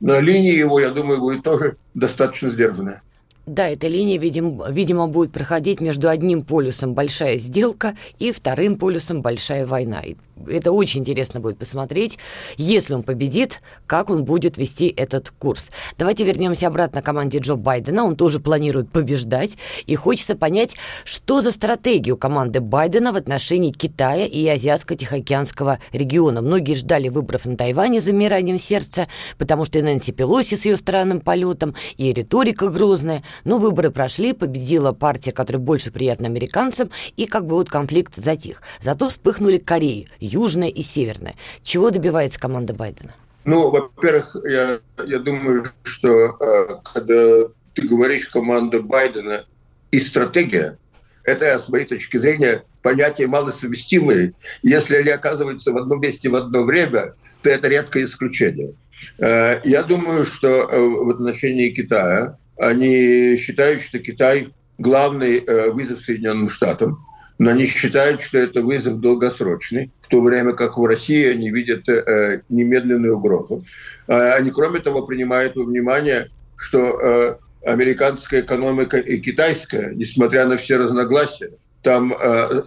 На 0.00 0.20
линии 0.20 0.54
его, 0.54 0.80
я 0.80 0.90
думаю, 0.90 1.18
будет 1.18 1.42
тоже 1.42 1.76
достаточно 1.94 2.50
сдержанная. 2.50 3.02
Да, 3.48 3.66
эта 3.66 3.88
линия, 3.88 4.18
видимо, 4.18 4.70
видимо, 4.70 5.08
будет 5.08 5.32
проходить 5.32 5.80
между 5.80 6.10
одним 6.10 6.44
полюсом 6.44 6.92
большая 6.92 7.38
сделка 7.38 7.96
и 8.18 8.30
вторым 8.30 8.76
полюсом 8.76 9.22
большая 9.22 9.66
война. 9.66 10.02
И 10.02 10.16
это 10.46 10.72
очень 10.72 11.00
интересно 11.00 11.40
будет 11.40 11.58
посмотреть, 11.58 12.18
если 12.56 12.94
он 12.94 13.02
победит, 13.02 13.60
как 13.86 14.10
он 14.10 14.24
будет 14.24 14.58
вести 14.58 14.92
этот 14.94 15.30
курс. 15.30 15.70
Давайте 15.96 16.24
вернемся 16.24 16.66
обратно 16.66 17.00
к 17.00 17.04
команде 17.04 17.38
Джо 17.38 17.54
Байдена. 17.54 18.04
Он 18.04 18.16
тоже 18.16 18.40
планирует 18.40 18.90
побеждать. 18.90 19.56
И 19.86 19.94
хочется 19.94 20.36
понять, 20.36 20.76
что 21.04 21.40
за 21.40 21.50
стратегию 21.50 22.16
команды 22.16 22.60
Байдена 22.60 23.12
в 23.12 23.16
отношении 23.16 23.70
Китая 23.70 24.26
и 24.26 24.46
Азиатско-Тихоокеанского 24.46 25.78
региона. 25.92 26.42
Многие 26.42 26.74
ждали 26.74 27.08
выборов 27.08 27.46
на 27.46 27.56
Тайване 27.56 28.00
за 28.00 28.12
замиранием 28.18 28.58
сердца, 28.58 29.06
потому 29.38 29.64
что 29.64 29.78
и 29.78 29.82
Нэнси 29.82 30.12
Пелоси 30.12 30.56
с 30.56 30.64
ее 30.64 30.76
странным 30.76 31.20
полетом, 31.20 31.74
и 31.96 32.12
риторика 32.12 32.68
грозная. 32.68 33.22
Но 33.44 33.58
выборы 33.58 33.90
прошли, 33.90 34.32
победила 34.32 34.92
партия, 34.92 35.30
которая 35.30 35.62
больше 35.62 35.92
приятна 35.92 36.26
американцам, 36.26 36.90
и 37.16 37.26
как 37.26 37.46
бы 37.46 37.54
вот 37.54 37.68
конфликт 37.68 38.14
затих. 38.16 38.62
Зато 38.80 39.08
вспыхнули 39.08 39.58
Кореи, 39.58 40.08
южная 40.28 40.68
и 40.68 40.82
северная. 40.82 41.34
Чего 41.62 41.90
добивается 41.90 42.38
команда 42.38 42.74
Байдена? 42.74 43.14
Ну, 43.44 43.70
во-первых, 43.70 44.36
я, 44.46 44.80
я 45.06 45.18
думаю, 45.18 45.64
что 45.82 46.08
э, 46.10 46.76
когда 46.92 47.48
ты 47.72 47.88
говоришь 47.88 48.28
команда 48.28 48.82
Байдена 48.82 49.46
и 49.90 50.00
стратегия, 50.00 50.76
это, 51.24 51.58
с 51.58 51.68
моей 51.68 51.86
точки 51.86 52.18
зрения, 52.18 52.64
понятия 52.82 53.26
малосовместимые. 53.26 54.34
Если 54.62 54.96
они 54.96 55.10
оказываются 55.10 55.72
в 55.72 55.78
одном 55.78 56.00
месте 56.00 56.28
в 56.28 56.34
одно 56.34 56.64
время, 56.64 57.14
то 57.42 57.48
это 57.48 57.68
редкое 57.68 58.04
исключение. 58.04 58.74
Э, 59.18 59.60
я 59.64 59.82
думаю, 59.82 60.26
что 60.26 60.48
э, 60.48 60.78
в 60.78 61.08
отношении 61.08 61.70
Китая 61.70 62.36
они 62.58 63.36
считают, 63.36 63.80
что 63.80 63.98
Китай 63.98 64.52
главный 64.76 65.40
вызов 65.72 66.00
Соединенным 66.00 66.48
Штатам 66.48 67.07
но 67.38 67.50
они 67.50 67.66
считают, 67.66 68.22
что 68.22 68.38
это 68.38 68.62
вызов 68.62 69.00
долгосрочный, 69.00 69.90
в 70.02 70.08
то 70.08 70.20
время 70.20 70.52
как 70.52 70.76
в 70.76 70.84
России 70.84 71.24
они 71.26 71.50
видят 71.50 71.88
э, 71.88 72.42
немедленную 72.48 73.16
угрозу. 73.16 73.64
Э, 74.08 74.32
они, 74.32 74.50
кроме 74.50 74.80
того, 74.80 75.02
принимают 75.02 75.54
во 75.54 75.64
внимание, 75.64 76.30
что 76.56 77.00
э, 77.00 77.36
американская 77.64 78.40
экономика 78.40 78.98
и 78.98 79.18
китайская, 79.18 79.92
несмотря 79.94 80.46
на 80.46 80.56
все 80.56 80.76
разногласия, 80.76 81.52
там 81.82 82.12
э, 82.12 82.62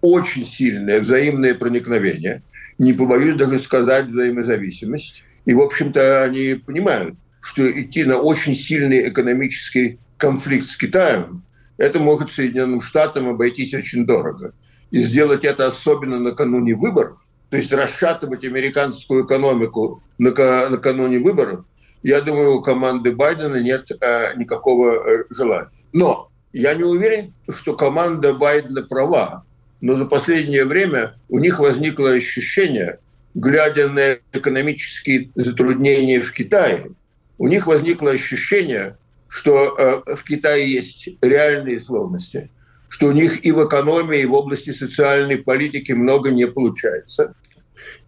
очень 0.00 0.44
сильное 0.44 1.00
взаимное 1.00 1.54
проникновение, 1.54 2.42
не 2.78 2.92
побоюсь 2.92 3.36
даже 3.36 3.60
сказать 3.60 4.06
взаимозависимость. 4.06 5.24
И, 5.44 5.54
в 5.54 5.60
общем-то, 5.60 6.24
они 6.24 6.54
понимают, 6.54 7.14
что 7.40 7.62
идти 7.70 8.04
на 8.04 8.18
очень 8.18 8.56
сильный 8.56 9.08
экономический 9.08 9.98
конфликт 10.18 10.68
с 10.68 10.76
Китаем 10.76 11.44
это 11.78 11.98
может 11.98 12.30
Соединенным 12.30 12.80
Штатам 12.80 13.28
обойтись 13.28 13.74
очень 13.74 14.06
дорого. 14.06 14.52
И 14.90 14.98
сделать 14.98 15.44
это 15.44 15.66
особенно 15.66 16.18
накануне 16.18 16.74
выборов, 16.74 17.18
то 17.50 17.56
есть 17.56 17.72
расшатывать 17.72 18.44
американскую 18.44 19.24
экономику 19.24 20.02
накануне 20.18 21.18
выборов, 21.18 21.64
я 22.02 22.20
думаю, 22.20 22.56
у 22.56 22.62
команды 22.62 23.12
Байдена 23.12 23.56
нет 23.56 23.90
э, 23.90 24.36
никакого 24.36 24.92
э, 24.92 25.24
желания. 25.30 25.70
Но 25.92 26.30
я 26.52 26.74
не 26.74 26.84
уверен, 26.84 27.34
что 27.48 27.74
команда 27.74 28.32
Байдена 28.32 28.82
права. 28.82 29.44
Но 29.80 29.94
за 29.94 30.06
последнее 30.06 30.64
время 30.64 31.16
у 31.28 31.38
них 31.38 31.58
возникло 31.58 32.10
ощущение, 32.10 33.00
глядя 33.34 33.88
на 33.88 34.16
экономические 34.32 35.30
затруднения 35.34 36.20
в 36.20 36.32
Китае, 36.32 36.92
у 37.38 37.48
них 37.48 37.66
возникло 37.66 38.12
ощущение, 38.12 38.96
что 39.36 39.76
э, 39.76 40.14
в 40.16 40.24
Китае 40.24 40.66
есть 40.66 41.10
реальные 41.20 41.80
сложности, 41.80 42.50
что 42.88 43.08
у 43.08 43.12
них 43.12 43.44
и 43.44 43.52
в 43.52 43.66
экономии, 43.66 44.20
и 44.20 44.24
в 44.24 44.32
области 44.32 44.72
социальной 44.72 45.36
политики 45.36 45.92
много 45.92 46.30
не 46.30 46.46
получается, 46.46 47.34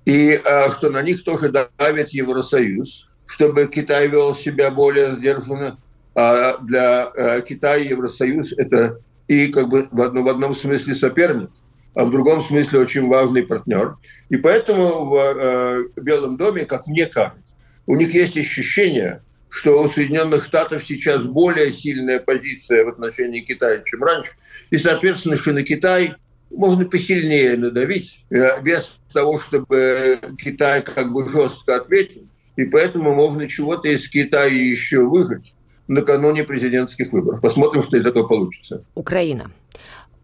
и 0.07 0.41
э, 0.43 0.71
что 0.71 0.89
на 0.89 1.03
них 1.03 1.23
тоже 1.25 1.51
давит 1.51 2.11
Евросоюз, 2.13 3.11
чтобы 3.27 3.67
Китай 3.67 4.09
вел 4.09 4.35
себя 4.35 4.71
более 4.71 5.17
сдержанно. 5.17 5.79
А 6.15 6.57
для 6.63 7.13
э, 7.15 7.43
Китая 7.47 7.77
Евросоюз– 7.77 8.55
это 8.57 9.01
и 9.27 9.49
как 9.49 9.69
бы 9.69 9.87
в 9.91 10.01
одном, 10.01 10.25
в 10.25 10.29
одном 10.31 10.57
смысле 10.57 10.95
соперник, 10.95 11.51
а 11.95 12.07
в 12.07 12.11
другом 12.11 12.43
смысле 12.43 12.81
очень 12.81 13.07
важный 13.07 13.43
партнер. 13.43 13.99
И 14.31 14.39
поэтому 14.39 15.11
в 15.11 15.91
Белом 16.01 16.39
доме, 16.39 16.65
как 16.65 16.87
мне 16.87 17.05
кажется, 17.05 17.43
у 17.87 17.97
них 17.97 18.15
есть 18.15 18.39
ощущение, 18.39 19.21
что 19.49 19.83
у 19.83 19.89
Соединенных 19.89 20.45
Штатов 20.45 20.85
сейчас 20.85 21.23
более 21.23 21.73
сильная 21.73 22.21
позиция 22.21 22.85
в 22.85 22.89
отношении 22.89 23.41
Китая, 23.41 23.83
чем 23.85 24.03
раньше. 24.03 24.33
И, 24.71 24.77
соответственно, 24.77 25.37
что 25.37 25.53
на 25.53 25.63
Китай 25.63 26.15
можно 26.51 26.85
посильнее 26.85 27.57
надавить, 27.57 28.25
э, 28.31 28.63
без 28.63 28.99
того, 29.13 29.39
чтобы 29.39 30.19
Китай 30.39 30.83
как 30.83 31.13
бы 31.13 31.29
жестко 31.29 31.77
ответил. 31.77 32.23
И 32.57 32.65
поэтому 32.65 33.15
можно 33.15 33.49
чего-то 33.49 33.89
из 33.89 34.09
Китая 34.09 34.47
еще 34.47 35.07
выжить 35.07 35.55
накануне 35.87 36.45
президентских 36.45 37.13
выборов. 37.13 37.41
Посмотрим, 37.41 37.83
что 37.83 37.97
из 37.97 38.05
этого 38.05 38.27
получится. 38.27 38.85
Украина. 38.95 39.51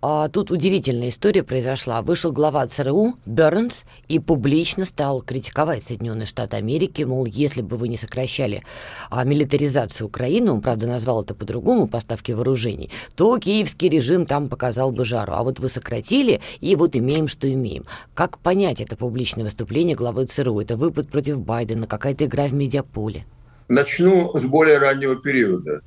А 0.06 0.28
тут 0.28 0.50
удивительная 0.50 1.08
история 1.08 1.42
произошла. 1.42 2.02
Вышел 2.02 2.30
глава 2.30 2.66
ЦРУ 2.66 3.14
Бернс 3.24 3.84
и 4.06 4.18
публично 4.18 4.84
стал 4.84 5.22
критиковать 5.22 5.82
Соединенные 5.82 6.26
Штаты 6.26 6.58
Америки, 6.58 7.04
мол, 7.04 7.24
если 7.24 7.62
бы 7.62 7.78
вы 7.78 7.88
не 7.88 7.96
сокращали 7.96 8.62
а, 9.08 9.24
милитаризацию 9.24 10.06
Украины, 10.06 10.52
он, 10.52 10.60
правда, 10.60 10.86
назвал 10.86 11.22
это 11.22 11.34
по-другому, 11.34 11.88
поставки 11.88 12.32
вооружений, 12.32 12.90
то 13.14 13.38
киевский 13.38 13.88
режим 13.88 14.26
там 14.26 14.50
показал 14.50 14.92
бы 14.92 15.06
жару. 15.06 15.32
А 15.34 15.42
вот 15.42 15.58
вы 15.58 15.70
сократили, 15.70 16.42
и 16.60 16.76
вот 16.76 16.96
имеем, 16.96 17.26
что 17.26 17.50
имеем. 17.50 17.86
Как 18.12 18.36
понять 18.36 18.82
это 18.82 18.96
публичное 18.96 19.44
выступление 19.44 19.96
главы 19.96 20.26
ЦРУ? 20.26 20.60
Это 20.60 20.76
выпад 20.76 21.08
против 21.08 21.40
Байдена, 21.40 21.86
какая-то 21.86 22.26
игра 22.26 22.44
в 22.48 22.52
медиаполе? 22.52 23.24
Начну 23.68 24.36
с 24.36 24.42
более 24.42 24.76
раннего 24.76 25.16
периода. 25.16 25.80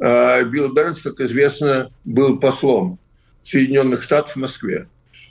А, 0.00 0.42
Билл 0.42 0.72
Бернс, 0.74 1.02
как 1.02 1.20
известно, 1.20 1.92
был 2.04 2.40
послом 2.40 2.98
Соединенных 3.42 4.02
Штатов 4.02 4.32
в 4.32 4.38
Москве. 4.38 4.88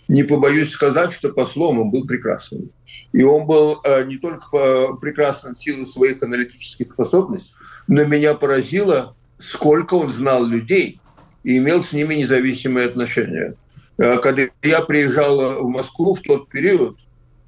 Не 0.07 0.23
побоюсь 0.23 0.71
сказать, 0.71 1.13
что 1.13 1.29
послом 1.29 1.79
он 1.79 1.91
был 1.91 2.07
прекрасным. 2.07 2.71
И 3.13 3.23
он 3.23 3.45
был 3.45 3.79
э, 3.83 4.05
не 4.05 4.17
только 4.17 4.93
прекрасным 4.99 5.53
в 5.53 5.59
силу 5.59 5.85
своих 5.85 6.23
аналитических 6.23 6.93
способностей, 6.93 7.51
но 7.87 8.05
меня 8.05 8.33
поразило, 8.33 9.15
сколько 9.37 9.93
он 9.93 10.11
знал 10.11 10.45
людей 10.45 10.99
и 11.43 11.57
имел 11.57 11.83
с 11.83 11.91
ними 11.91 12.15
независимые 12.15 12.87
отношения. 12.87 13.55
Э, 13.99 14.17
когда 14.17 14.47
я 14.63 14.81
приезжал 14.81 15.63
в 15.63 15.69
Москву 15.69 16.15
в 16.15 16.21
тот 16.21 16.49
период, 16.49 16.97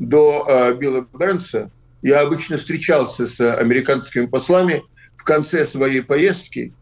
до 0.02 0.45
э, 0.47 0.74
Билла 0.74 1.08
Бернса, 1.13 1.69
я 2.02 2.21
обычно 2.21 2.58
встречался 2.58 3.28
с 3.28 3.39
американскими 3.56 4.26
послами 4.26 4.84
в 5.15 5.24
конце 5.24 5.65
своей 5.65 6.02
поездки 6.02 6.74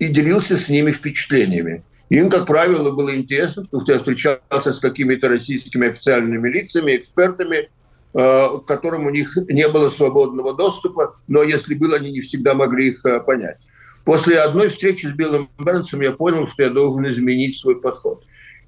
и 0.00 0.08
делился 0.08 0.56
с 0.56 0.68
ними 0.68 0.90
впечатлениями. 0.90 1.84
Им, 2.10 2.30
как 2.30 2.46
правило, 2.46 2.90
было 2.90 3.14
интересно, 3.14 3.62
потому 3.64 3.82
что 3.82 3.92
я 3.92 3.98
встречался 3.98 4.72
с 4.72 4.78
какими-то 4.78 5.28
российскими 5.28 5.88
официальными 5.88 6.48
лицами, 6.48 6.96
экспертами, 6.96 7.56
э, 7.56 7.68
к 8.14 8.64
которым 8.66 9.06
у 9.06 9.10
них 9.10 9.36
не 9.48 9.66
было 9.68 9.90
свободного 9.90 10.54
доступа, 10.54 11.16
но 11.28 11.42
если 11.42 11.74
было, 11.74 11.96
они 11.96 12.12
не 12.12 12.20
всегда 12.20 12.54
могли 12.54 12.88
их 12.88 13.04
э, 13.04 13.20
понять. 13.20 13.58
После 14.04 14.38
одной 14.38 14.68
встречи 14.68 15.06
с 15.06 15.12
Биллом 15.12 15.48
Бернсом 15.58 16.02
я 16.02 16.12
понял, 16.12 16.46
что 16.46 16.62
я 16.62 16.70
должен 16.70 17.06
изменить 17.06 17.58
свой 17.58 17.80
подход. 17.80 18.24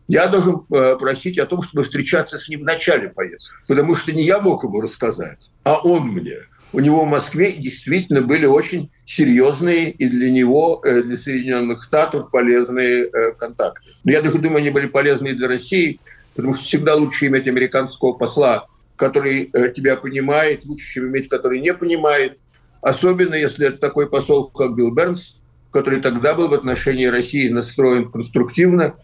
Я 0.08 0.28
должен 0.28 0.64
э, 0.72 0.96
просить 0.96 1.38
о 1.38 1.46
том, 1.46 1.60
чтобы 1.60 1.84
встречаться 1.84 2.38
с 2.38 2.48
ним 2.48 2.60
в 2.60 2.64
начале 2.64 3.10
поездки, 3.10 3.54
потому 3.68 3.96
что 3.96 4.12
не 4.12 4.24
я 4.24 4.40
мог 4.40 4.64
ему 4.64 4.80
рассказать, 4.80 5.50
а 5.64 5.78
он 5.78 6.08
мне 6.08 6.36
у 6.72 6.80
него 6.80 7.04
в 7.04 7.08
Москве 7.08 7.52
действительно 7.52 8.22
были 8.22 8.46
очень 8.46 8.90
серьезные 9.06 9.92
и 9.92 10.08
для 10.08 10.30
него, 10.30 10.82
э, 10.84 11.00
для 11.02 11.16
Соединенных 11.16 11.82
Штатов 11.82 12.30
полезные 12.30 13.04
э, 13.04 13.32
контакты. 13.38 13.80
Но 14.02 14.10
я 14.10 14.20
даже 14.20 14.38
думаю, 14.38 14.58
они 14.58 14.70
были 14.70 14.86
полезны 14.86 15.28
и 15.28 15.32
для 15.32 15.46
России, 15.46 16.00
потому 16.34 16.54
что 16.54 16.64
всегда 16.64 16.96
лучше 16.96 17.28
иметь 17.28 17.46
американского 17.46 18.14
посла, 18.14 18.66
который 18.96 19.48
э, 19.52 19.72
тебя 19.72 19.96
понимает, 19.96 20.64
лучше, 20.64 20.94
чем 20.94 21.06
иметь, 21.06 21.28
который 21.28 21.60
не 21.60 21.72
понимает. 21.72 22.38
Особенно, 22.82 23.36
если 23.36 23.68
это 23.68 23.78
такой 23.78 24.10
посол, 24.10 24.48
как 24.48 24.74
Билл 24.74 24.90
Бернс, 24.90 25.36
который 25.70 26.00
тогда 26.00 26.34
был 26.34 26.48
в 26.48 26.54
отношении 26.54 27.06
России 27.06 27.48
настроен 27.48 28.10
конструктивно. 28.10 28.96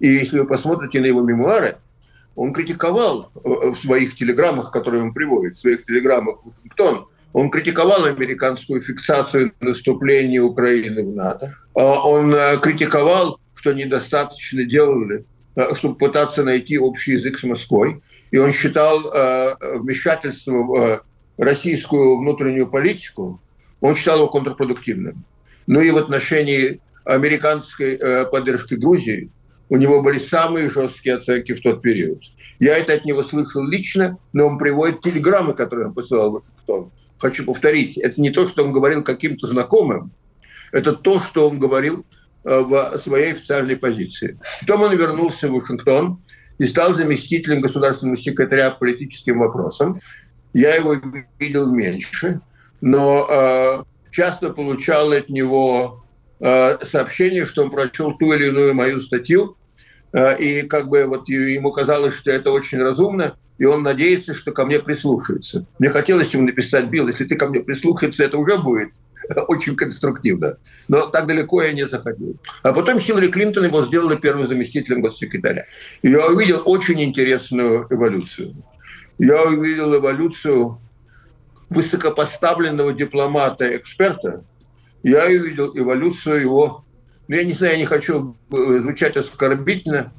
И 0.00 0.08
если 0.08 0.38
вы 0.38 0.46
посмотрите 0.46 1.00
на 1.00 1.06
его 1.06 1.22
мемуары, 1.22 1.78
он 2.34 2.52
критиковал 2.52 3.30
в 3.34 3.76
своих 3.76 4.16
телеграммах, 4.16 4.70
которые 4.70 5.02
он 5.02 5.14
приводит, 5.14 5.56
в 5.56 5.60
своих 5.60 5.86
телеграммах 5.86 6.44
Вашингтон, 6.44 7.06
он 7.36 7.50
критиковал 7.50 8.06
американскую 8.06 8.80
фиксацию 8.80 9.52
наступления 9.60 10.40
Украины 10.40 11.04
в 11.04 11.14
НАТО. 11.14 11.54
А 11.74 12.08
он 12.08 12.34
э, 12.34 12.56
критиковал, 12.56 13.38
что 13.54 13.74
недостаточно 13.74 14.64
делали 14.64 15.24
чтобы 15.74 15.96
пытаться 15.96 16.44
найти 16.44 16.78
общий 16.78 17.12
язык 17.12 17.38
с 17.38 17.42
Москвой. 17.42 18.02
И 18.30 18.36
он 18.36 18.52
считал 18.52 19.10
вмешательство 19.80 20.52
в 20.52 21.02
российскую 21.38 22.18
внутреннюю 22.18 22.68
политику, 22.68 23.40
он 23.80 23.96
считал 23.96 24.18
его 24.18 24.28
контрпродуктивным. 24.28 25.24
Ну 25.66 25.80
и 25.80 25.90
в 25.90 25.96
отношении 25.96 26.82
американской 27.06 27.98
поддержки 28.30 28.74
Грузии 28.74 29.30
у 29.70 29.78
него 29.78 30.02
были 30.02 30.18
самые 30.18 30.68
жесткие 30.68 31.16
оценки 31.16 31.54
в 31.54 31.62
тот 31.62 31.80
период. 31.80 32.20
Я 32.58 32.76
это 32.76 32.92
от 32.92 33.06
него 33.06 33.22
слышал 33.22 33.64
лично, 33.66 34.18
но 34.34 34.48
он 34.48 34.58
приводит 34.58 35.00
телеграммы, 35.00 35.54
которые 35.54 35.86
он 35.86 35.94
посылал 35.94 36.32
в 36.32 36.34
Вашингтон. 36.34 36.90
Хочу 37.18 37.44
повторить, 37.44 37.96
это 37.96 38.20
не 38.20 38.30
то, 38.30 38.46
что 38.46 38.64
он 38.64 38.72
говорил 38.72 39.02
каким-то 39.02 39.46
знакомым, 39.46 40.10
это 40.72 40.92
то, 40.92 41.20
что 41.20 41.48
он 41.48 41.58
говорил 41.58 42.04
э, 42.44 42.60
в 42.60 42.98
своей 43.02 43.32
официальной 43.32 43.76
позиции. 43.76 44.38
Потом 44.60 44.82
он 44.82 44.96
вернулся 44.96 45.48
в 45.48 45.52
Вашингтон 45.52 46.20
и 46.58 46.64
стал 46.64 46.94
заместителем 46.94 47.60
государственного 47.60 48.16
секретаря 48.16 48.70
по 48.70 48.80
политическим 48.80 49.38
вопросам. 49.38 50.00
Я 50.52 50.74
его 50.74 50.94
видел 51.38 51.66
меньше, 51.70 52.40
но 52.80 53.26
э, 53.28 53.84
часто 54.10 54.50
получал 54.50 55.12
от 55.12 55.28
него 55.28 56.04
э, 56.40 56.78
сообщение, 56.84 57.44
что 57.44 57.62
он 57.64 57.70
прочел 57.70 58.16
ту 58.16 58.32
или 58.32 58.48
иную 58.48 58.74
мою 58.74 59.00
статью, 59.00 59.56
э, 60.12 60.38
и 60.38 60.62
как 60.62 60.88
бы 60.88 61.04
вот 61.06 61.28
ему 61.28 61.72
казалось, 61.72 62.14
что 62.14 62.30
это 62.30 62.50
очень 62.50 62.78
разумно, 62.78 63.36
и 63.58 63.64
он 63.64 63.82
надеется, 63.82 64.34
что 64.34 64.52
ко 64.52 64.64
мне 64.64 64.78
прислушается. 64.78 65.66
Мне 65.78 65.90
хотелось 65.90 66.32
ему 66.32 66.44
написать, 66.44 66.86
Билл, 66.86 67.08
если 67.08 67.24
ты 67.24 67.36
ко 67.36 67.48
мне 67.48 67.60
прислушаешься, 67.60 68.24
это 68.24 68.38
уже 68.38 68.58
будет 68.58 68.90
очень 69.48 69.76
конструктивно. 69.76 70.58
Но 70.88 71.06
так 71.06 71.26
далеко 71.26 71.62
я 71.62 71.72
не 71.72 71.86
заходил. 71.88 72.36
А 72.62 72.72
потом 72.72 73.00
Хиллари 73.00 73.28
Клинтон 73.28 73.64
его 73.64 73.84
сделала 73.84 74.16
первым 74.16 74.46
заместителем 74.46 75.02
госсекретаря. 75.02 75.64
И 76.02 76.10
я 76.10 76.26
увидел 76.26 76.62
очень 76.64 77.02
интересную 77.02 77.86
эволюцию. 77.90 78.52
Я 79.18 79.42
увидел 79.44 79.94
эволюцию 79.96 80.78
высокопоставленного 81.70 82.92
дипломата-эксперта. 82.92 84.44
Я 85.02 85.26
увидел 85.26 85.76
эволюцию 85.76 86.40
его, 86.40 86.84
ну, 87.28 87.36
я 87.36 87.44
не 87.44 87.52
знаю, 87.52 87.74
я 87.74 87.78
не 87.78 87.84
хочу 87.84 88.36
звучать 88.50 89.16
оскорбительно, 89.16 90.12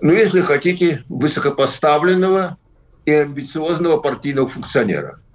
но 0.00 0.12
если 0.12 0.40
хотите, 0.40 1.04
высокопоставленного 1.08 2.58
и 3.04 3.12
амбициозного 3.12 3.98
партийного 3.98 4.48
функционера– 4.48 5.20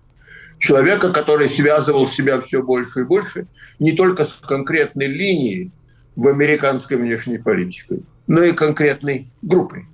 человека, 0.60 1.12
который 1.12 1.50
связывал 1.50 2.06
себя 2.08 2.40
все 2.42 2.62
больше 2.62 3.02
и 3.02 3.06
больше 3.06 3.48
не 3.80 3.94
только 3.94 4.26
с 4.26 4.34
конкретной 4.34 5.08
линией 5.08 5.72
в 6.16 6.28
американской 6.28 6.98
внешней 6.98 7.40
политике, 7.40 8.02
но 8.28 8.44
и 8.44 8.52
конкретной 8.52 9.32
группой, 9.42 9.88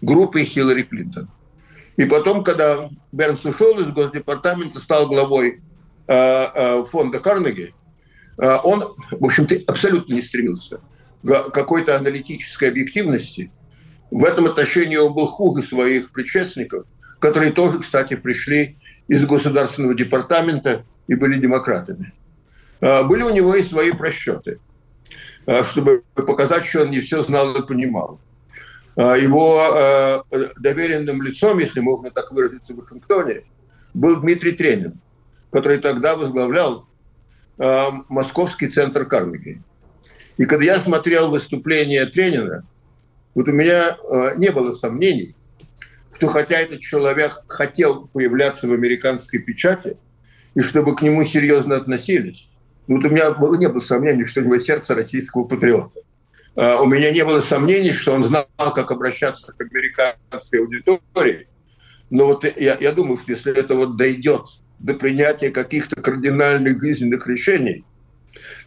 группой 0.00 0.44
Хиллари 0.44 0.82
Клинтон. 0.82 1.28
И 1.96 2.04
потом, 2.04 2.42
когда 2.42 2.88
Бернс 3.10 3.44
ушел 3.44 3.78
из 3.80 3.88
Госдепартамента, 3.88 4.80
стал 4.80 5.08
главой 5.08 5.60
э, 6.06 6.14
э, 6.14 6.84
фонда 6.84 7.18
Карнеги, 7.18 7.74
э, 8.38 8.56
он, 8.62 8.94
в 9.10 9.24
общем-то, 9.24 9.56
абсолютно 9.66 10.14
не 10.14 10.22
стремился 10.22 10.80
к 11.22 11.50
какой-то 11.50 11.96
аналитической 11.96 12.70
объективности. 12.70 13.52
В 14.12 14.26
этом 14.26 14.44
отношении 14.44 14.96
он 14.96 15.14
был 15.14 15.26
хуже 15.26 15.66
своих 15.66 16.10
предшественников, 16.10 16.86
которые 17.18 17.50
тоже, 17.50 17.78
кстати, 17.78 18.14
пришли 18.14 18.76
из 19.08 19.24
Государственного 19.24 19.94
департамента 19.94 20.84
и 21.06 21.14
были 21.14 21.40
демократами. 21.40 22.12
А, 22.82 23.04
были 23.04 23.22
у 23.22 23.30
него 23.30 23.54
и 23.54 23.62
свои 23.62 23.90
просчеты, 23.92 24.60
а, 25.46 25.64
чтобы 25.64 26.02
показать, 26.14 26.66
что 26.66 26.82
он 26.82 26.90
не 26.90 27.00
все 27.00 27.22
знал 27.22 27.54
и 27.54 27.66
понимал. 27.66 28.20
А, 28.96 29.16
его 29.16 30.26
доверенным 30.58 31.22
лицом, 31.22 31.58
если 31.58 31.80
можно 31.80 32.10
так 32.10 32.32
выразиться, 32.32 32.74
в 32.74 32.80
Вашингтоне, 32.80 33.44
был 33.94 34.16
Дмитрий 34.16 34.52
Тренин, 34.52 35.00
который 35.50 35.78
тогда 35.78 36.16
возглавлял 36.16 36.86
Московский 37.56 38.68
центр 38.68 39.06
Карнеги. 39.06 39.62
И 40.36 40.44
когда 40.44 40.64
я 40.64 40.78
смотрел 40.78 41.30
выступление 41.30 42.04
Тренина, 42.04 42.66
вот 43.34 43.48
у 43.48 43.52
меня 43.52 43.96
не 44.36 44.50
было 44.50 44.72
сомнений, 44.72 45.34
что 46.14 46.28
хотя 46.28 46.56
этот 46.56 46.80
человек 46.80 47.42
хотел 47.48 48.06
появляться 48.12 48.68
в 48.68 48.72
американской 48.72 49.40
печати, 49.40 49.96
и 50.54 50.60
чтобы 50.60 50.94
к 50.94 51.02
нему 51.02 51.24
серьезно 51.24 51.76
относились, 51.76 52.48
ну, 52.86 52.96
вот 52.96 53.04
у 53.04 53.08
меня 53.08 53.32
было, 53.32 53.56
не 53.56 53.68
было 53.68 53.80
сомнений, 53.80 54.24
что 54.24 54.40
у 54.40 54.44
него 54.44 54.58
сердце 54.58 54.94
российского 54.94 55.44
патриота. 55.44 56.00
Uh, 56.54 56.82
у 56.82 56.86
меня 56.86 57.10
не 57.10 57.24
было 57.24 57.40
сомнений, 57.40 57.92
что 57.92 58.12
он 58.12 58.24
знал, 58.24 58.46
как 58.58 58.90
обращаться 58.90 59.52
к 59.52 59.60
американской 59.60 60.60
аудитории. 60.60 61.48
Но 62.10 62.26
вот 62.26 62.44
я, 62.44 62.76
я 62.78 62.92
думаю, 62.92 63.16
что 63.16 63.32
если 63.32 63.58
это 63.58 63.74
вот 63.74 63.96
дойдет 63.96 64.42
до 64.78 64.92
принятия 64.92 65.50
каких-то 65.50 66.00
кардинальных 66.02 66.78
жизненных 66.78 67.26
решений, 67.26 67.86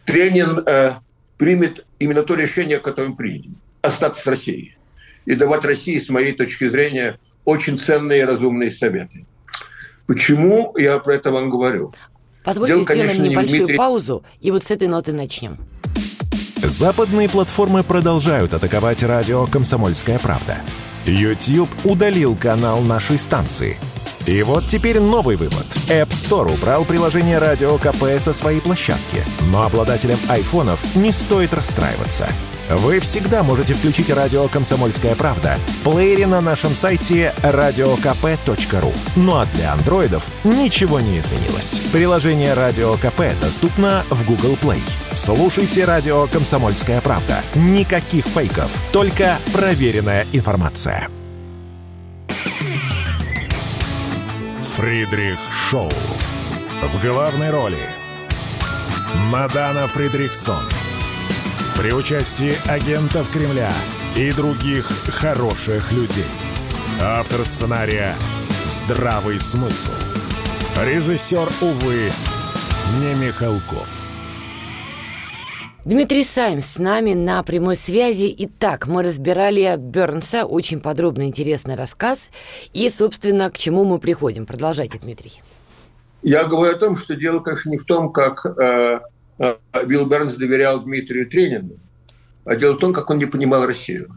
Тренин 0.04 0.58
uh, 0.58 0.94
примет 1.38 1.86
именно 2.00 2.22
то 2.22 2.34
решение, 2.34 2.80
которое 2.80 3.10
он 3.10 3.16
принял– 3.16 3.52
остаться 3.86 4.22
с 4.22 4.26
Россией. 4.26 4.76
И 5.24 5.34
давать 5.34 5.64
России, 5.64 5.98
с 5.98 6.08
моей 6.08 6.32
точки 6.32 6.68
зрения, 6.68 7.18
очень 7.44 7.78
ценные 7.78 8.20
и 8.20 8.24
разумные 8.24 8.70
советы. 8.70 9.26
Почему 10.06 10.74
я 10.76 10.98
про 10.98 11.14
это 11.14 11.30
вам 11.32 11.50
говорю? 11.50 11.92
Позвольте 12.44 12.74
Дело, 12.74 12.84
сделаем 12.84 13.08
конечно, 13.08 13.22
небольшую 13.22 13.58
Дмитрий... 13.60 13.76
паузу, 13.76 14.24
и 14.40 14.50
вот 14.52 14.64
с 14.64 14.70
этой 14.70 14.86
ноты 14.86 15.12
начнем. 15.12 15.56
Западные 16.56 17.28
платформы 17.28 17.82
продолжают 17.82 18.54
атаковать 18.54 19.02
радио 19.02 19.46
«Комсомольская 19.46 20.18
правда». 20.18 20.58
YouTube 21.04 21.68
удалил 21.84 22.36
канал 22.36 22.80
нашей 22.80 23.18
станции. 23.18 23.76
И 24.26 24.42
вот 24.42 24.66
теперь 24.66 24.98
новый 25.00 25.36
вывод. 25.36 25.66
App 25.88 26.08
Store 26.08 26.52
убрал 26.52 26.84
приложение 26.84 27.38
«Радио 27.38 27.78
КП» 27.78 28.18
со 28.18 28.32
своей 28.32 28.60
площадки. 28.60 29.22
Но 29.52 29.62
обладателям 29.62 30.18
айфонов 30.28 30.96
не 30.96 31.12
стоит 31.12 31.54
расстраиваться– 31.54 32.28
вы 32.68 32.98
всегда 33.00 33.42
можете 33.42 33.74
включить 33.74 34.10
радио 34.10 34.48
«Комсомольская 34.48 35.14
правда» 35.14 35.58
в 35.68 35.82
плеере 35.82 36.26
на 36.26 36.40
нашем 36.40 36.72
сайте 36.72 37.32
radiokp.ru. 37.42 38.94
Ну 39.14 39.36
а 39.36 39.46
для 39.54 39.72
андроидов 39.72 40.26
ничего 40.42 41.00
не 41.00 41.18
изменилось. 41.18 41.78
Приложение 41.92 42.54
«Радио 42.54 42.94
КП» 42.94 43.22
доступно 43.40 44.04
в 44.10 44.26
Google 44.26 44.56
Play. 44.60 44.80
Слушайте 45.12 45.84
радио 45.84 46.26
«Комсомольская 46.26 47.00
правда». 47.00 47.38
Никаких 47.54 48.26
фейков, 48.26 48.82
только 48.92 49.38
проверенная 49.52 50.26
информация. 50.32 51.08
Фридрих 54.76 55.38
Шоу. 55.70 55.90
В 56.82 57.00
главной 57.00 57.50
роли 57.50 57.78
Мадана 59.14 59.86
Фридрихсон– 59.86 60.68
при 61.78 61.92
участии 61.92 62.54
агентов 62.68 63.30
Кремля 63.30 63.70
и 64.16 64.32
других 64.32 64.86
хороших 64.86 65.92
людей. 65.92 66.24
Автор 67.02 67.44
сценария 67.44 68.14
«Здравый 68.64 69.38
смысл». 69.38 69.90
Режиссер, 70.82 71.48
увы, 71.60 72.10
не 73.00 73.14
Михалков. 73.14 74.10
Дмитрий 75.84 76.24
Сайм 76.24 76.62
с 76.62 76.78
нами 76.78 77.12
на 77.12 77.42
прямой 77.42 77.76
связи. 77.76 78.34
Итак, 78.38 78.86
мы 78.86 79.02
разбирали 79.02 79.76
Бернса, 79.76 80.46
очень 80.46 80.80
подробный, 80.80 81.26
интересный 81.26 81.76
рассказ. 81.76 82.30
И, 82.72 82.88
собственно, 82.88 83.50
к 83.50 83.58
чему 83.58 83.84
мы 83.84 83.98
приходим. 83.98 84.46
Продолжайте, 84.46 84.98
Дмитрий. 84.98 85.42
Я 86.22 86.44
говорю 86.44 86.74
о 86.74 86.78
том, 86.78 86.96
что 86.96 87.14
дело, 87.14 87.40
конечно, 87.40 87.70
не 87.70 87.78
в 87.78 87.84
том, 87.84 88.12
как 88.12 88.46
э, 88.46 89.00
Билл 89.38 90.06
Бернс 90.06 90.34
доверял 90.34 90.82
Дмитрию 90.82 91.28
Тренину, 91.28 91.78
а 92.44 92.56
дело 92.56 92.74
в 92.74 92.78
том, 92.78 92.92
как 92.92 93.10
он 93.10 93.18
не 93.18 93.26
понимал 93.26 93.66
Россию. 93.66 94.08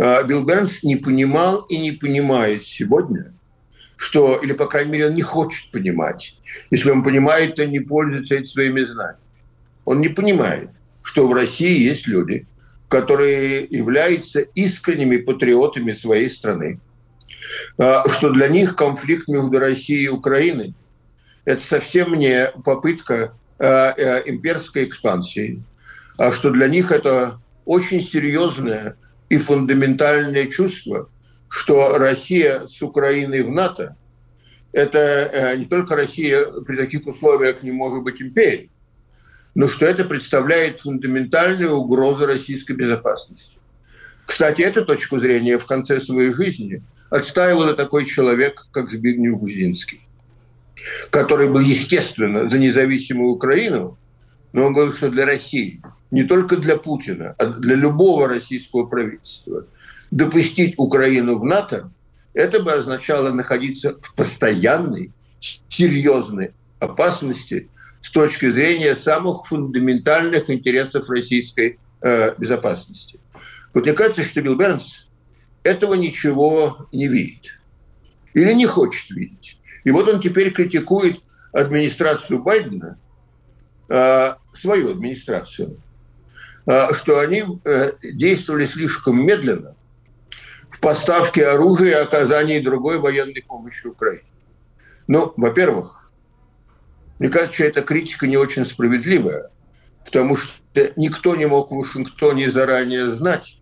А, 0.00 0.22
Билл 0.22 0.44
Бернс 0.44 0.82
не 0.82 0.96
понимал 0.96 1.62
и 1.62 1.76
не 1.76 1.92
понимает 1.92 2.64
сегодня, 2.64 3.32
что, 3.96 4.36
или, 4.36 4.52
по 4.52 4.66
крайней 4.66 4.92
мере, 4.92 5.06
он 5.06 5.14
не 5.14 5.22
хочет 5.22 5.70
понимать. 5.70 6.36
Если 6.70 6.90
он 6.90 7.04
понимает, 7.04 7.56
то 7.56 7.66
не 7.66 7.80
пользуется 7.80 8.34
этими 8.34 8.46
своими 8.46 8.80
знаниями. 8.80 9.20
Он 9.84 10.00
не 10.00 10.08
понимает, 10.08 10.70
что 11.02 11.28
в 11.28 11.34
России 11.34 11.78
есть 11.78 12.06
люди, 12.06 12.46
которые 12.88 13.64
являются 13.64 14.40
искренними 14.40 15.18
патриотами 15.18 15.92
своей 15.92 16.28
страны, 16.30 16.80
а, 17.78 18.08
что 18.08 18.30
для 18.30 18.48
них 18.48 18.74
конфликт 18.74 19.28
между 19.28 19.58
Россией 19.58 20.06
и 20.06 20.08
Украиной– 20.08 20.74
это 21.44 21.64
совсем 21.64 22.14
не 22.14 22.50
попытка 22.64 23.34
имперской 23.60 24.84
экспансии, 24.84 25.62
а 26.16 26.32
что 26.32 26.50
для 26.50 26.68
них 26.68 26.90
это 26.90 27.40
очень 27.64 28.02
серьезное 28.02 28.96
и 29.28 29.38
фундаментальное 29.38 30.46
чувство, 30.46 31.08
что 31.48 31.98
Россия 31.98 32.66
с 32.66 32.82
Украиной 32.82 33.42
в 33.42 33.50
НАТО– 33.50 33.96
это 34.74 34.98
э, 34.98 35.56
не 35.56 35.66
только 35.66 35.94
Россия 35.94 36.44
при 36.66 36.76
таких 36.76 37.06
условиях 37.06 37.62
не 37.62 37.70
может 37.70 38.02
быть 38.02 38.20
империей, 38.20 38.70
но 39.54 39.68
что 39.68 39.86
это 39.86 40.04
представляет 40.04 40.80
фундаментальную 40.80 41.76
угрозу 41.76 42.26
российской 42.26 42.72
безопасности. 42.72 43.56
Кстати, 44.26 44.62
эту 44.62 44.84
точку 44.84 45.20
зрения 45.20 45.58
в 45.58 45.66
конце 45.66 46.00
своей 46.00 46.32
жизни 46.32 46.82
отстаивал 47.08 47.68
и 47.68 47.76
такой 47.76 48.04
человек, 48.04 48.66
как 48.72 48.90
Збигнев 48.90 49.38
Гузинский, 49.38 50.00
который 51.10 51.48
был, 51.48 51.60
естественно, 51.60 52.48
за 52.48 52.58
независимую 52.58 53.30
Украину, 53.30 53.98
но 54.52 54.66
он 54.66 54.72
говорил, 54.72 54.94
что 54.94 55.10
для 55.10 55.26
России, 55.26 55.82
не 56.10 56.24
только 56.24 56.56
для 56.56 56.76
Путина, 56.76 57.34
а 57.38 57.46
для 57.46 57.74
любого 57.74 58.28
российского 58.28 58.86
правительства, 58.86 59.66
допустить 60.10 60.74
Украину 60.76 61.38
в 61.38 61.44
НАТО, 61.44 61.90
это 62.34 62.62
бы 62.62 62.72
означало 62.72 63.30
находиться 63.30 63.96
в 64.00 64.14
постоянной, 64.14 65.12
серьезной 65.68 66.52
опасности 66.78 67.68
с 68.00 68.10
точки 68.10 68.48
зрения 68.48 68.96
самых 68.96 69.46
фундаментальных 69.46 70.50
интересов 70.50 71.08
российской 71.08 71.78
э, 72.00 72.34
безопасности. 72.38 73.18
Вот 73.72 73.84
мне 73.84 73.92
кажется, 73.92 74.22
что 74.22 74.40
Билл 74.40 74.56
Бернс 74.56 75.06
этого 75.62 75.94
ничего 75.94 76.86
не 76.92 77.08
видит 77.08 77.58
или 78.34 78.52
не 78.52 78.66
хочет 78.66 79.10
видеть. 79.10 79.58
И 79.84 79.90
вот 79.90 80.08
он 80.08 80.20
теперь 80.20 80.52
критикует 80.52 81.20
администрацию 81.52 82.42
Байдена, 82.42 82.98
э, 83.88 84.34
свою 84.54 84.90
администрацию, 84.90 85.80
э, 86.66 86.92
что 86.94 87.20
они 87.20 87.44
э, 87.64 87.92
действовали 88.02 88.66
слишком 88.66 89.24
медленно 89.24 89.76
в 90.70 90.80
поставке 90.80 91.46
оружия 91.46 91.98
и 91.98 92.02
оказании 92.02 92.58
другой 92.60 92.98
военной 92.98 93.44
помощи 93.46 93.86
Украине. 93.86 94.24
Ну, 95.06 95.32
во-первых, 95.36 96.12
мне 97.18 97.28
кажется, 97.28 97.64
эта 97.64 97.82
критика 97.82 98.26
не 98.26 98.36
очень 98.36 98.66
справедливая, 98.66 99.50
потому 100.04 100.36
что 100.36 100.52
никто 100.96 101.36
не 101.36 101.46
мог 101.46 101.70
в 101.70 101.76
Вашингтоне 101.76 102.50
заранее 102.50 103.12
знать, 103.12 103.58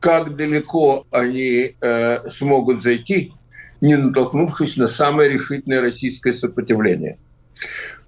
как 0.00 0.36
далеко 0.36 1.06
они 1.10 1.76
э, 1.80 2.30
смогут 2.30 2.82
зайти, 2.82 3.32
не 3.80 3.96
натолкнувшись 3.96 4.76
на 4.76 4.88
самое 4.88 5.30
решительное 5.30 5.80
российское 5.80 6.32
сопротивление. 6.32 7.18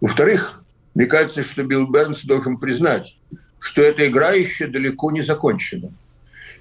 Во-вторых, 0.01 0.63
мне 0.95 1.07
кажется, 1.07 1.43
что 1.43 1.63
Билл 1.65 1.87
Бернс 1.87 2.25
должен 2.25 2.59
признать, 2.59 3.17
что 3.61 3.83
эта 3.83 4.07
игра 4.07 4.33
еще 4.33 4.67
далеко 4.67 5.11
не 5.11 5.23
закончена. 5.23 5.93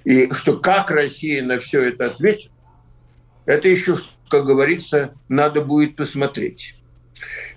И 0.04 0.30
что 0.32 0.58
как 0.58 0.90
Россия 0.90 1.42
на 1.42 1.58
все 1.58 1.82
это 1.82 2.06
ответит, 2.06 2.50
это 3.46 3.68
еще, 3.68 3.96
как 4.28 4.44
говорится, 4.44 5.14
надо 5.28 5.60
будет 5.60 5.96
посмотреть. 5.96 6.74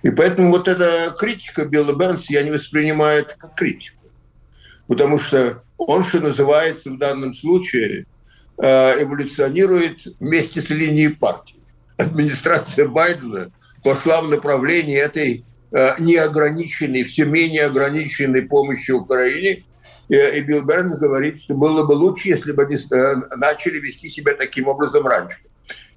И 0.01 0.09
поэтому 0.09 0.51
вот 0.51 0.67
эта 0.67 1.13
критика 1.17 1.65
Билла 1.65 1.93
Бернс 1.93 2.29
я 2.29 2.41
не 2.43 2.51
воспринимаю 2.51 3.21
это 3.21 3.35
как 3.37 3.55
критику. 3.55 3.99
Потому 4.87 5.19
что 5.19 5.63
он, 5.77 6.03
что 6.03 6.19
называется 6.19 6.89
в 6.89 6.97
данном 6.97 7.33
случае, 7.33 8.05
эволюционирует 8.61 10.07
вместе 10.19 10.61
с 10.61 10.69
линией 10.69 11.09
партии. 11.09 11.57
Администрация 11.97 12.87
Байдена 12.87 13.51
пошла 13.83 14.21
в 14.21 14.29
направлении 14.29 14.97
этой 14.97 15.45
э, 15.71 15.89
неограниченной, 15.99 17.03
все 17.03 17.25
менее 17.25 17.65
ограниченной 17.65 18.43
помощи 18.43 18.91
Украине. 18.91 19.63
И 20.09 20.41
Билл 20.41 20.63
Бернс 20.63 20.97
говорит, 20.97 21.41
что 21.41 21.53
было 21.53 21.85
бы 21.85 21.93
лучше, 21.93 22.29
если 22.29 22.51
бы 22.51 22.63
они 22.63 22.75
э, 22.75 23.15
начали 23.37 23.79
вести 23.79 24.09
себя 24.09 24.33
таким 24.35 24.67
образом 24.67 25.07
раньше. 25.07 25.39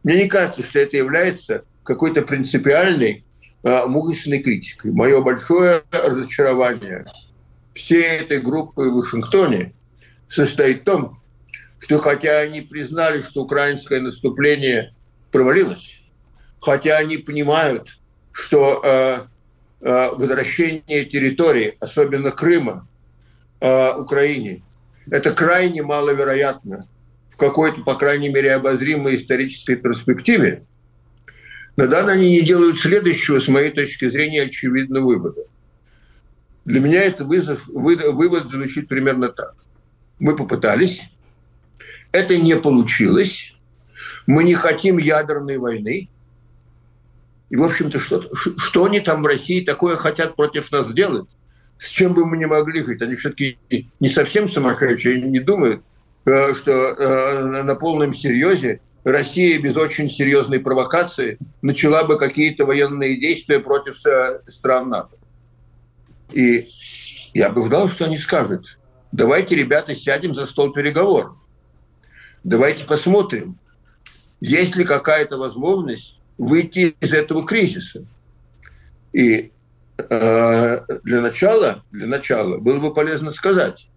Мне 0.03 0.22
не 0.22 0.29
кажется, 0.29 0.62
что 0.62 0.79
это 0.79 0.96
является 0.96 1.64
какой-то 1.83 2.22
принципиальной 2.22 3.24
Э, 3.66 3.87
мужественной 3.87 4.40
критикой. 4.40 4.92
Мое 4.92 5.22
большое 5.22 5.85
разочарование 5.90 7.07
всей 7.72 8.18
этой 8.18 8.38
группы 8.38 8.90
в 8.90 8.96
Вашингтоне 8.96 9.72
состоит 10.27 10.83
в 10.83 10.85
том, 10.85 11.22
что 11.84 11.98
хотя 11.98 12.38
они 12.38 12.62
признали, 12.62 13.20
что 13.20 13.42
украинское 13.42 14.00
наступление 14.00 14.94
провалилось, 15.30 16.00
хотя 16.58 16.96
они 16.96 17.18
понимают, 17.18 17.98
что 18.32 18.80
э, 18.82 19.18
э, 19.82 20.08
возвращение 20.12 21.04
территории, 21.04 21.76
особенно 21.80 22.30
Крыма, 22.30 22.88
э, 23.60 23.92
Украине, 23.98 24.62
это 25.10 25.32
крайне 25.32 25.82
маловероятно 25.82 26.88
в 27.28 27.36
какой-то, 27.36 27.82
по 27.82 27.96
крайней 27.96 28.30
мере, 28.30 28.54
обозримой 28.54 29.16
исторической 29.16 29.76
перспективе, 29.76 30.64
на 31.76 31.86
данный 31.86 32.14
они 32.14 32.30
не 32.30 32.40
делают 32.40 32.80
следующего, 32.80 33.40
с 33.40 33.48
моей 33.48 33.70
точки 33.70 34.08
зрения, 34.08 34.44
очевидного 34.44 35.04
вывода. 35.04 35.42
Для 36.64 36.80
меня 36.80 37.02
это 37.02 37.26
вызов, 37.26 37.66
вывод 37.66 38.50
звучит 38.50 38.88
примерно 38.88 39.28
так. 39.28 39.54
Мы 40.18 40.34
попытались, 40.34 41.02
это 42.14 42.38
не 42.38 42.57
получилось, 42.57 43.55
мы 44.27 44.44
не 44.44 44.55
хотим 44.55 44.98
ядерной 44.98 45.59
войны, 45.59 46.09
и, 47.50 47.57
в 47.57 47.64
общем-то, 47.64 47.98
что, 47.98 48.31
что 48.33 48.85
они 48.85 49.00
там 49.00 49.22
в 49.22 49.27
России 49.27 49.64
такое 49.64 49.96
хотят 49.96 50.37
против 50.37 50.70
нас 50.70 50.88
сделать? 50.88 51.29
С 51.77 51.88
чем 51.88 52.14
бы 52.14 52.24
мы 52.24 52.37
не 52.37 52.46
могли 52.46 52.83
жить? 52.83 53.03
Они 53.03 53.14
все-таки 53.14 53.59
не 53.98 54.09
совсем 54.09 54.48
сумасшедшие, 54.48 55.16
они 55.16 55.31
не 55.31 55.40
думают, 55.40 55.83
э, 56.24 56.55
что 56.55 56.72
э, 56.72 57.62
на 57.62 57.74
полном 57.74 58.14
серьезе 58.14 58.81
Россия 59.03 59.61
без 59.61 59.77
очень 59.77 60.09
серьезной 60.09 60.61
провокации 60.61 61.38
начала 61.62 62.05
бы 62.05 62.16
какие-то 62.16 62.64
военные 62.64 63.16
действия 63.18 63.59
против 63.59 64.05
э, 64.07 64.40
стран 64.48 64.88
НАТО. 64.88 65.16
И 66.33 66.68
я 67.35 67.50
бы 67.50 67.66
ждал, 67.66 67.88
что 67.88 68.05
они 68.05 68.18
скажут, 68.18 68.79
давайте, 69.11 69.57
ребята, 69.57 69.96
сядем 69.96 70.33
за 70.33 70.46
стол 70.46 70.72
переговоров. 70.72 71.37
Давайте 72.44 72.85
посмотрим, 72.85 73.59
есть 74.40 74.76
ли 74.76 74.85
какая-то 74.85 75.38
возможность 75.38 76.18
выйти 76.38 76.94
из 77.00 77.12
этого 77.12 77.44
кризиса. 77.44 78.04
И 79.12 79.52
э, 79.98 80.80
для 81.04 81.20
начала, 81.20 81.85
для 81.90 82.07
начала 82.07 82.59
было 82.59 82.78
бы 82.78 82.92
полезно 82.92 83.33
сказать, 83.33 83.88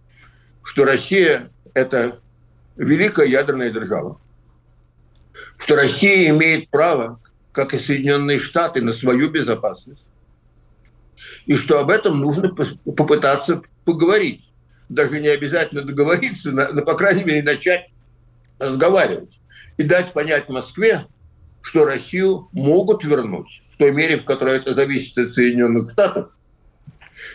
что 0.64 0.86
Россия– 0.86 1.50
это 1.74 2.20
великая 2.78 3.28
ядерная 3.28 3.72
держава 3.72 4.20
что 5.58 5.76
Россия 5.76 6.30
имеет 6.30 6.70
право, 6.70 7.20
как 7.52 7.74
и 7.74 7.78
Соединенные 7.78 8.40
Штаты, 8.40 8.82
на 8.82 8.92
свою 8.92 9.30
безопасность, 9.30 10.08
и 11.46 11.56
что 11.56 11.80
об 11.80 11.90
этом 11.90 12.20
нужно 12.20 12.50
попытаться 12.50 13.62
поговорить. 13.86 14.44
Даже 14.90 15.20
не 15.20 15.28
обязательно 15.28 15.82
договориться, 15.82 16.52
но, 16.52 16.82
по 16.82 16.94
крайней 16.94 17.24
мере, 17.24 17.44
начать 17.44 17.90
разговаривать. 18.60 19.40
И 19.78 19.84
дать 19.84 20.14
понять 20.14 20.50
Москве, 20.50 21.06
что 21.62 21.86
Россию 21.86 22.50
могут 22.52 23.04
вернуть 23.04 23.62
в 23.68 23.78
той 23.78 23.92
мере, 23.92 24.18
в 24.18 24.26
которой 24.26 24.58
это 24.58 24.74
зависит 24.74 25.18
от 25.18 25.34
Соединенных 25.34 25.92
Штатов, 25.92 26.30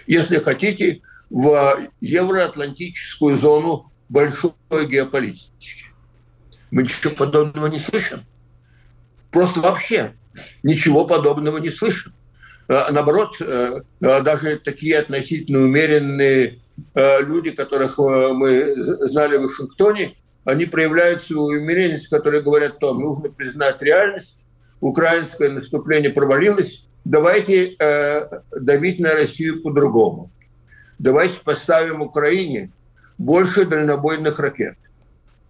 если 0.07 0.37
хотите, 0.37 1.03
в 1.31 1.89
евроатлантическую 2.01 3.39
зону 3.39 3.91
большой 4.09 4.53
геополитики. 4.87 5.87
Мы 6.71 6.83
ничего 6.83 7.15
подобного 7.15 7.67
не 7.67 7.79
слышим. 7.79 8.27
Просто 9.31 9.61
вообще 9.61 10.15
ничего 10.63 11.07
подобного 11.07 11.59
не 11.59 11.71
слышим. 11.71 12.13
А, 12.69 12.91
наоборот, 12.93 13.37
э, 13.41 13.81
э, 14.01 14.21
даже 14.23 14.59
такие 14.59 14.99
относительно 14.99 15.61
умеренные 15.61 16.61
э, 16.95 17.23
люди, 17.23 17.51
которых 17.51 17.99
мы 17.99 18.75
знали 18.77 19.37
в 19.37 19.43
Вашингтоне, 19.43 20.17
они 20.45 20.67
проявляют 20.67 21.23
свою 21.23 21.61
умеренность, 21.61 22.09
которые 22.09 22.43
говорят, 22.43 22.77
что 22.77 22.95
нужно 22.95 23.31
признать 23.31 23.81
реальность, 23.83 24.39
украинское 24.81 25.51
наступление 25.51 26.11
провалилось, 26.11 26.85
давайте 27.05 27.77
давить 28.51 28.99
на 28.99 29.15
Россию 29.15 29.63
по-другому. 29.63 30.31
Давайте 30.99 31.41
поставим 31.41 32.03
Украине 32.03 32.71
больше 33.19 33.65
дальнобойных 33.65 34.39
ракет 34.39 34.77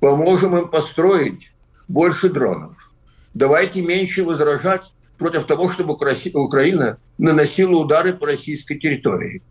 поможем 0.03 0.57
им 0.57 0.69
построить 0.69 1.53
больше 1.87 2.29
дронов. 2.29 2.75
Давайте 3.35 3.83
меньше 3.83 4.25
возражать 4.25 4.93
против 5.17 5.45
того, 5.47 5.71
чтобы 5.71 5.95
Украина 5.95 6.99
наносила 7.19 7.77
удары 7.77 8.13
по 8.13 8.27
российской 8.27 8.81
территории. 8.81 9.43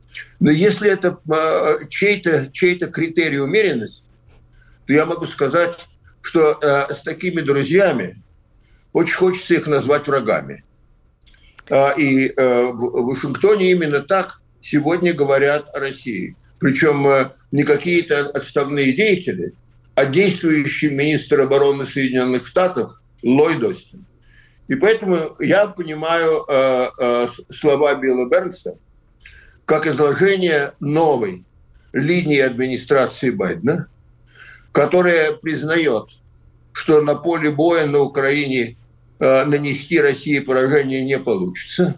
Но 0.41 0.51
если 0.51 0.91
это 0.91 1.17
а, 1.31 1.85
чей-то 1.87 2.49
чей 2.51 2.77
критерий 2.77 3.39
умеренности, 3.39 4.03
то 4.91 4.95
я 4.95 5.05
могу 5.05 5.25
сказать, 5.25 5.87
что 6.21 6.59
э, 6.61 6.93
с 6.93 6.99
такими 6.99 7.39
друзьями 7.39 8.21
очень 8.91 9.15
хочется 9.15 9.53
их 9.53 9.65
назвать 9.65 10.05
врагами. 10.05 10.65
Э, 11.69 11.97
и 11.97 12.27
э, 12.27 12.63
в 12.73 13.05
Вашингтоне 13.05 13.71
именно 13.71 14.01
так 14.01 14.41
сегодня 14.59 15.13
говорят 15.13 15.73
о 15.73 15.79
России. 15.79 16.35
Причем 16.59 17.07
э, 17.07 17.31
не 17.53 17.63
какие-то 17.63 18.31
отставные 18.31 18.91
деятели, 18.91 19.53
а 19.95 20.05
действующий 20.05 20.89
министр 20.89 21.39
обороны 21.39 21.85
Соединенных 21.85 22.45
Штатов 22.45 22.99
Ллойд 23.23 23.63
Остин. 23.63 24.05
И 24.67 24.75
поэтому 24.75 25.37
я 25.39 25.67
понимаю 25.67 26.43
э, 26.49 26.87
э, 26.99 27.27
слова 27.49 27.95
Билла 27.95 28.27
Бернса 28.27 28.77
как 29.63 29.87
изложение 29.87 30.73
новой 30.81 31.45
линии 31.93 32.39
администрации 32.39 33.29
Байдена, 33.29 33.87
которая 34.71 35.33
признает, 35.33 36.09
что 36.71 37.01
на 37.01 37.15
поле 37.15 37.51
боя 37.51 37.85
на 37.85 37.99
Украине 37.99 38.77
э, 39.19 39.45
нанести 39.45 39.99
России 39.99 40.39
поражение 40.39 41.03
не 41.03 41.19
получится, 41.19 41.97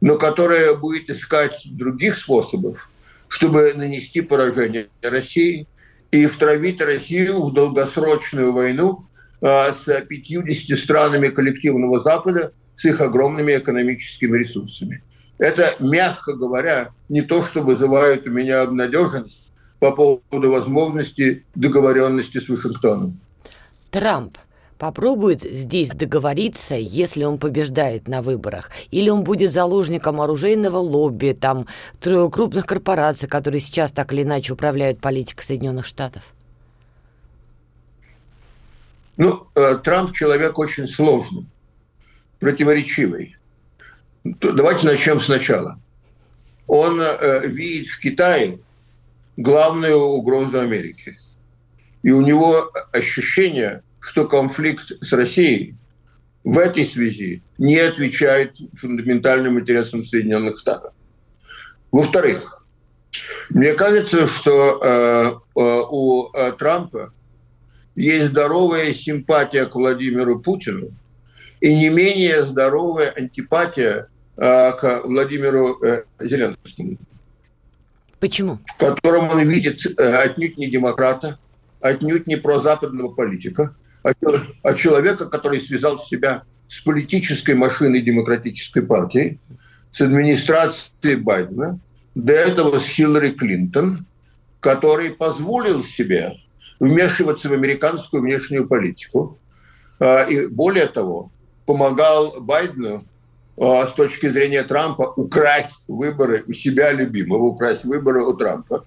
но 0.00 0.16
которая 0.16 0.74
будет 0.74 1.10
искать 1.10 1.62
других 1.64 2.16
способов, 2.16 2.88
чтобы 3.28 3.74
нанести 3.74 4.20
поражение 4.22 4.88
России 5.02 5.66
и 6.10 6.26
втравить 6.26 6.80
Россию 6.80 7.42
в 7.42 7.52
долгосрочную 7.52 8.52
войну 8.52 9.06
э, 9.40 9.72
с 9.72 10.00
50 10.00 10.78
странами 10.78 11.28
коллективного 11.28 12.00
Запада 12.00 12.52
с 12.76 12.84
их 12.84 13.00
огромными 13.00 13.56
экономическими 13.56 14.38
ресурсами. 14.38 15.02
Это, 15.36 15.76
мягко 15.78 16.34
говоря, 16.34 16.90
не 17.08 17.22
то, 17.22 17.44
что 17.44 17.60
вызывает 17.60 18.26
у 18.26 18.30
меня 18.30 18.62
обнадеженность 18.62 19.47
по 19.78 19.92
поводу 19.92 20.50
возможности 20.50 21.44
договоренности 21.54 22.38
с 22.38 22.48
Вашингтоном. 22.48 23.20
Трамп 23.90 24.38
попробует 24.78 25.42
здесь 25.42 25.88
договориться, 25.88 26.74
если 26.74 27.24
он 27.24 27.38
побеждает 27.38 28.08
на 28.08 28.22
выборах, 28.22 28.70
или 28.90 29.08
он 29.10 29.24
будет 29.24 29.52
заложником 29.52 30.20
оружейного 30.20 30.76
лобби, 30.76 31.36
там, 31.38 31.66
крупных 32.00 32.66
корпораций, 32.66 33.28
которые 33.28 33.60
сейчас 33.60 33.90
так 33.92 34.12
или 34.12 34.22
иначе 34.22 34.52
управляют 34.52 35.00
политикой 35.00 35.42
Соединенных 35.42 35.86
Штатов? 35.86 36.22
Ну, 39.16 39.48
э, 39.56 39.76
Трамп 39.82 40.14
человек 40.14 40.58
очень 40.58 40.86
сложный, 40.86 41.44
противоречивый. 42.38 43.36
Давайте 44.22 44.86
начнем 44.86 45.18
сначала. 45.18 45.80
Он 46.68 47.00
э, 47.00 47.48
видит 47.48 47.88
в 47.88 47.98
Китае 47.98 48.60
главную 49.38 49.98
угрозу 49.98 50.60
Америки. 50.60 51.18
И 52.02 52.10
у 52.10 52.20
него 52.20 52.70
ощущение, 52.92 53.82
что 54.00 54.26
конфликт 54.26 54.92
с 55.00 55.12
Россией 55.12 55.74
в 56.44 56.58
этой 56.58 56.84
связи 56.84 57.42
не 57.56 57.78
отвечает 57.78 58.56
фундаментальным 58.74 59.58
интересам 59.58 60.04
Соединенных 60.04 60.58
Штатов. 60.58 60.92
Во-вторых, 61.90 62.64
мне 63.48 63.72
кажется, 63.72 64.26
что 64.26 64.80
э, 64.82 65.32
э, 65.60 65.82
у 65.90 66.30
э, 66.32 66.52
Трампа 66.58 67.12
есть 67.96 68.26
здоровая 68.26 68.92
симпатия 68.92 69.64
к 69.64 69.74
Владимиру 69.74 70.40
Путину 70.40 70.90
и 71.60 71.74
не 71.74 71.88
менее 71.88 72.44
здоровая 72.44 73.10
антипатия 73.10 74.08
Э, 74.40 74.72
к 74.72 75.02
Владимиру 75.04 75.82
э, 75.82 76.04
Зеленскому. 76.20 76.96
Почему? 78.20 78.58
В 78.66 78.78
котором 78.78 79.28
он 79.30 79.48
видит 79.48 79.80
э, 79.86 80.14
отнюдь 80.16 80.58
не 80.58 80.68
демократа, 80.70 81.38
отнюдь 81.80 82.26
не 82.26 82.36
прозападного 82.36 83.10
политика, 83.14 83.76
а, 84.02 84.12
а 84.62 84.74
человека, 84.74 85.26
который 85.28 85.60
связал 85.60 85.98
себя 85.98 86.42
с 86.68 86.80
политической 86.80 87.54
машиной 87.54 88.02
демократической 88.02 88.80
партии, 88.80 89.38
с 89.90 90.00
администрацией 90.00 91.16
Байдена, 91.16 91.78
до 92.14 92.32
этого 92.32 92.78
с 92.78 92.84
Хиллари 92.84 93.30
Клинтон, 93.30 94.06
который 94.60 95.10
позволил 95.10 95.84
себе 95.84 96.32
вмешиваться 96.80 97.48
в 97.48 97.52
американскую 97.52 98.22
внешнюю 98.22 98.66
политику. 98.66 99.38
И 100.28 100.46
более 100.46 100.86
того, 100.86 101.30
помогал 101.64 102.40
Байдену 102.40 103.04
с 103.60 103.92
точки 103.92 104.26
зрения 104.26 104.62
Трампа 104.62 105.12
украсть 105.16 105.80
выборы 105.88 106.44
у 106.46 106.52
себя 106.52 106.92
любимого, 106.92 107.42
украсть 107.42 107.84
выборы 107.84 108.22
у 108.24 108.34
Трампа. 108.34 108.84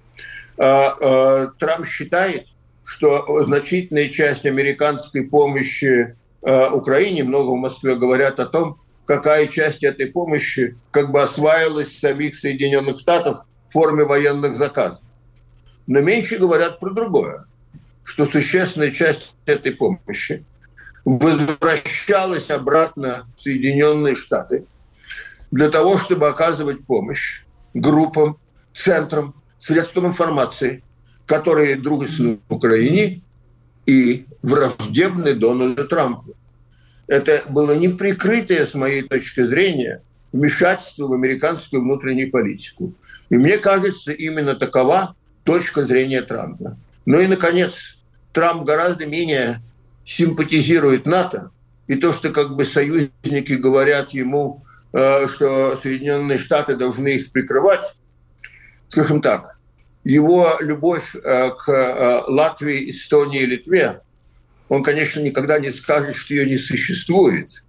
А, 0.57 0.95
а, 1.01 1.47
Трамп 1.59 1.85
считает, 1.85 2.45
что 2.85 3.43
значительная 3.43 4.09
часть 4.09 4.45
американской 4.45 5.23
помощи 5.23 6.15
Украине, 6.41 7.23
много 7.23 7.51
в 7.51 7.57
Москве 7.57 7.95
говорят 7.95 8.39
о 8.39 8.47
том, 8.47 8.81
какая 9.05 9.47
часть 9.47 9.83
этой 9.83 10.07
помощи 10.07 10.77
как 10.89 11.11
бы 11.11 11.21
осваивалась 11.21 11.99
самих 11.99 12.35
Соединенных 12.35 12.99
Штатов 12.99 13.41
в 13.69 13.73
форме 13.73 14.05
военных 14.05 14.55
заказов. 14.55 14.99
Но 15.87 16.01
меньше 16.01 16.37
говорят 16.37 16.79
про 16.79 16.91
другое, 16.91 17.45
что 18.03 18.25
существенная 18.25 18.91
часть 18.91 19.35
этой 19.45 19.73
помощи 19.73 20.45
возвращалась 21.05 22.49
обратно 22.49 23.25
в 23.35 23.41
Соединенные 23.41 24.15
Штаты 24.15 24.65
для 25.51 25.69
того, 25.69 25.97
чтобы 25.97 26.27
оказывать 26.27 26.85
помощь 26.85 27.43
группам, 27.73 28.37
центрам, 28.73 29.35
средствам 29.59 30.07
информации, 30.07 30.83
которые 31.25 31.75
дружественны 31.75 32.39
Украине 32.49 33.21
и 33.85 34.25
враждебны 34.41 35.33
Дональду 35.35 35.87
Трампу. 35.87 36.35
Это 37.07 37.43
было 37.49 37.75
неприкрытое, 37.75 38.65
с 38.65 38.73
моей 38.73 39.01
точки 39.01 39.43
зрения, 39.45 40.01
вмешательство 40.31 41.07
в 41.07 41.13
американскую 41.13 41.81
внутреннюю 41.81 42.31
политику. 42.31 42.93
И 43.29 43.37
мне 43.37 43.57
кажется, 43.57 44.11
именно 44.11 44.55
такова 44.55 45.15
точка 45.43 45.85
зрения 45.85 46.21
Трампа. 46.21 46.77
Ну 47.05 47.19
и, 47.19 47.27
наконец, 47.27 47.97
Трамп 48.31 48.63
гораздо 48.63 49.05
менее 49.05 49.61
симпатизирует 50.05 51.05
НАТО, 51.05 51.51
и 51.87 51.95
то, 51.95 52.13
что 52.13 52.29
как 52.29 52.55
бы 52.55 52.65
союзники 52.65 53.53
говорят 53.53 54.11
ему, 54.11 54.63
э, 54.93 55.27
что 55.27 55.75
Соединенные 55.75 56.37
Штаты 56.37 56.75
должны 56.75 57.09
их 57.09 57.31
прикрывать, 57.31 57.93
скажем 58.87 59.21
так, 59.21 59.57
его 60.03 60.55
любовь 60.59 61.15
э, 61.15 61.49
к 61.49 61.69
э, 61.69 62.21
Латвии, 62.27 62.89
Эстонии 62.91 63.41
и 63.41 63.45
Литве, 63.45 64.01
он, 64.69 64.83
конечно, 64.83 65.19
никогда 65.19 65.59
не 65.59 65.71
скажет, 65.71 66.15
что 66.15 66.33
ее 66.33 66.45
не 66.45 66.57
существует. 66.57 67.63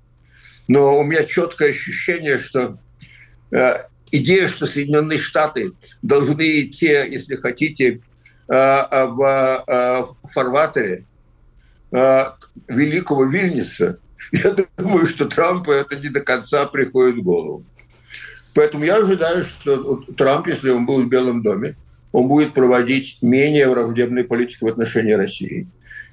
Но 0.68 0.96
у 0.96 1.02
меня 1.02 1.24
четкое 1.24 1.70
ощущение, 1.72 2.38
что 2.38 2.78
идея, 4.12 4.46
что 4.46 4.66
Соединенные 4.66 5.18
Штаты 5.18 5.72
должны 6.00 6.60
идти, 6.60 6.86
если 6.86 7.34
хотите, 7.34 8.02
в 8.46 10.16
фарватере 10.32 11.06
а, 11.92 12.36
великого 12.68 13.26
Вильнюса, 13.26 13.98
я 14.32 14.56
думаю, 14.76 15.06
что 15.06 15.26
Трампу 15.26 15.72
это 15.72 15.96
не 15.96 16.08
до 16.08 16.20
конца 16.20 16.66
приходит 16.66 17.16
в 17.16 17.22
голову. 17.22 17.64
Поэтому 18.54 18.84
я 18.84 18.96
ожидаю, 18.96 19.44
что 19.44 20.02
Трамп, 20.16 20.46
если 20.46 20.70
он 20.70 20.84
будет 20.84 21.06
в 21.06 21.08
Белом 21.08 21.42
доме, 21.42 21.76
он 22.12 22.28
будет 22.28 22.52
проводить 22.52 23.18
менее 23.22 23.68
враждебную 23.68 24.26
политику 24.28 24.66
в 24.66 24.68
отношении 24.68 25.12
России. 25.12 25.68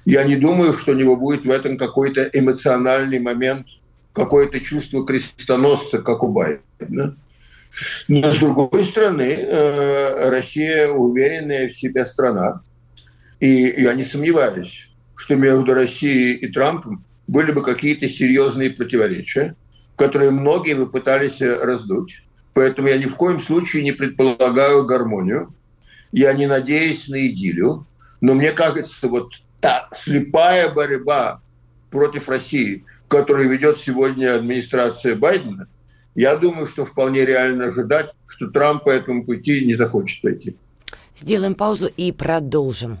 Я 0.06 0.24
не 0.24 0.36
думаю, 0.36 0.72
что 0.72 0.92
у 0.92 0.94
него 0.94 1.16
будет 1.16 1.44
в 1.44 1.50
этом 1.50 1.76
какой-то 1.76 2.22
эмоциональный 2.32 3.18
момент, 3.18 3.66
какое-то 4.14 4.58
чувство 4.60 5.04
крестоносца, 5.04 6.00
как 6.00 6.22
у 6.22 6.28
Байдена. 6.28 7.16
Но, 8.08 8.32
с 8.32 8.38
другой 8.38 8.84
стороны, 8.84 9.22
э, 9.22 10.30
Россия 10.30 10.88
уверенная 10.88 11.68
в 11.68 11.72
себе 11.72 12.04
страна. 12.04 12.62
И 13.38 13.74
я 13.78 13.92
не 13.92 14.02
сомневаюсь, 14.02 14.89
что 15.20 15.36
между 15.36 15.74
Россией 15.74 16.34
и 16.34 16.48
Трампом 16.50 17.04
были 17.26 17.52
бы 17.52 17.62
какие-то 17.62 18.08
серьезные 18.08 18.70
противоречия, 18.70 19.54
которые 19.96 20.30
многие 20.30 20.72
бы 20.72 20.88
пытались 20.90 21.42
раздуть. 21.42 22.22
Поэтому 22.54 22.88
я 22.88 22.96
ни 22.96 23.04
в 23.04 23.16
коем 23.16 23.38
случае 23.38 23.82
не 23.82 23.92
предполагаю 23.92 24.86
гармонию. 24.86 25.54
Я 26.10 26.32
не 26.32 26.46
надеюсь 26.46 27.06
на 27.08 27.26
идиллию. 27.26 27.86
Но 28.22 28.34
мне 28.34 28.52
кажется, 28.52 29.08
вот 29.08 29.34
та 29.60 29.90
слепая 29.92 30.72
борьба 30.72 31.42
против 31.90 32.30
России, 32.30 32.86
которую 33.06 33.50
ведет 33.50 33.78
сегодня 33.78 34.34
администрация 34.34 35.16
Байдена, 35.16 35.68
я 36.14 36.34
думаю, 36.36 36.66
что 36.66 36.86
вполне 36.86 37.26
реально 37.26 37.66
ожидать, 37.66 38.12
что 38.26 38.48
Трамп 38.48 38.84
по 38.84 38.90
этому 38.90 39.26
пути 39.26 39.66
не 39.66 39.74
захочет 39.74 40.22
пойти. 40.22 40.56
Сделаем 41.14 41.54
паузу 41.54 41.90
и 41.94 42.10
продолжим. 42.10 43.00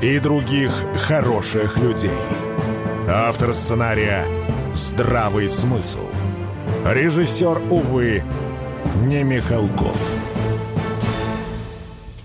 и 0.00 0.20
других 0.20 0.70
хороших 0.94 1.76
людей. 1.78 2.10
Автор 3.08 3.52
сценария 3.52 4.24
«Здравый 4.72 5.48
смысл». 5.48 6.06
Режиссер, 6.84 7.62
увы, 7.70 8.22
не 9.06 9.24
Михалков. 9.24 10.24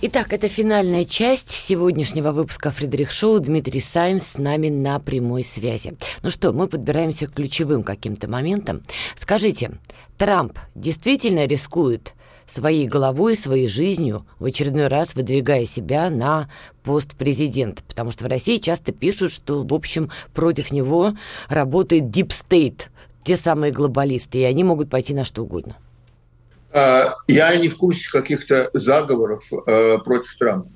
Итак, 0.01 0.33
это 0.33 0.49
финальная 0.49 1.05
часть 1.05 1.49
сегодняшнего 1.49 2.31
выпуска 2.31 2.69
Фредерик 2.69 3.09
Шоу. 3.09 3.39
Дмитрий 3.39 3.79
Саймс 3.79 4.23
с 4.23 4.37
нами 4.37 4.69
на 4.69 4.99
прямой 4.99 5.43
связи. 5.43 5.97
Ну 6.21 6.29
что, 6.29 6.51
мы 6.51 6.67
подбираемся 6.67 7.25
к 7.25 7.33
ключевым 7.33 7.81
каким-то 7.83 8.29
моментам. 8.29 8.83
Скажите, 9.15 9.71
Трамп 10.17 10.59
действительно 10.75 11.47
рискует 11.47 12.13
своей 12.47 12.87
головой, 12.87 13.35
своей 13.35 13.67
жизнью, 13.67 14.25
в 14.39 14.45
очередной 14.45 14.87
раз 14.87 15.15
выдвигая 15.15 15.65
себя 15.65 16.09
на 16.09 16.49
пост 16.83 17.15
президента. 17.15 17.83
Потому 17.87 18.11
что 18.11 18.25
в 18.25 18.27
России 18.27 18.57
часто 18.57 18.91
пишут, 18.91 19.31
что, 19.31 19.63
в 19.63 19.73
общем, 19.73 20.09
против 20.33 20.71
него 20.71 21.13
работает 21.49 22.03
Deep 22.03 22.29
State, 22.29 22.83
те 23.23 23.37
самые 23.37 23.71
глобалисты, 23.71 24.39
и 24.39 24.43
они 24.43 24.63
могут 24.63 24.89
пойти 24.89 25.13
на 25.13 25.25
что 25.25 25.43
угодно. 25.43 25.75
А, 26.71 27.15
я 27.27 27.55
не 27.55 27.69
в 27.69 27.77
курсе 27.77 28.09
каких-то 28.11 28.69
заговоров 28.73 29.45
э, 29.51 29.97
против 29.99 30.35
Трампа. 30.37 30.69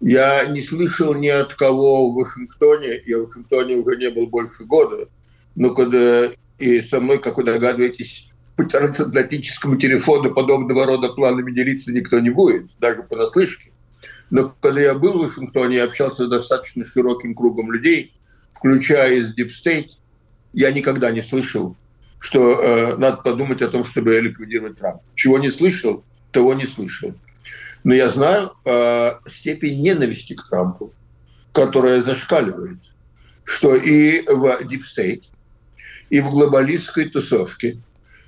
Я 0.00 0.46
не 0.46 0.62
слышал 0.62 1.12
ни 1.12 1.28
от 1.28 1.54
кого 1.54 2.10
в 2.10 2.14
Вашингтоне, 2.14 3.02
я 3.04 3.18
в 3.18 3.26
Вашингтоне 3.26 3.76
уже 3.76 3.96
не 3.96 4.10
был 4.10 4.26
больше 4.26 4.64
года, 4.64 5.08
но 5.54 5.74
когда 5.74 6.30
и 6.58 6.80
со 6.80 7.00
мной, 7.00 7.18
как 7.18 7.36
вы 7.36 7.44
догадываетесь, 7.44 8.29
по 8.60 8.68
трансатлантическому 8.68 9.76
телефону 9.76 10.34
подобного 10.34 10.84
рода 10.84 11.08
планами 11.08 11.52
делиться 11.52 11.92
никто 11.92 12.20
не 12.20 12.30
будет, 12.30 12.66
даже 12.78 13.02
понаслышке. 13.02 13.70
Но 14.28 14.54
когда 14.60 14.80
я 14.80 14.94
был 14.94 15.14
в 15.14 15.26
Вашингтоне, 15.26 15.76
я 15.76 15.84
общался 15.84 16.26
с 16.26 16.28
достаточно 16.28 16.84
широким 16.84 17.34
кругом 17.34 17.72
людей, 17.72 18.12
включая 18.54 19.14
из 19.14 19.34
Deep 19.34 19.50
State, 19.50 19.90
я 20.52 20.72
никогда 20.72 21.10
не 21.10 21.22
слышал 21.22 21.76
что 22.20 22.60
э, 22.60 22.96
надо 22.98 23.16
подумать 23.16 23.62
о 23.62 23.68
том, 23.68 23.82
чтобы 23.82 24.20
ликвидировать 24.20 24.76
Трампа. 24.76 25.02
Чего 25.14 25.38
не 25.38 25.50
слышал, 25.50 26.04
того 26.32 26.52
не 26.52 26.66
слышал. 26.66 27.14
Но 27.82 27.94
я 27.94 28.10
знаю 28.10 28.52
э, 28.66 29.12
степень 29.26 29.80
ненависти 29.80 30.34
к 30.34 30.46
Трампу, 30.46 30.92
которая 31.54 32.02
зашкаливает, 32.02 32.76
что 33.42 33.74
и 33.74 34.20
в 34.26 34.44
Deep 34.60 34.82
State, 34.82 35.22
и 36.10 36.20
в 36.20 36.28
глобалистской 36.28 37.08
тусовке, 37.08 37.80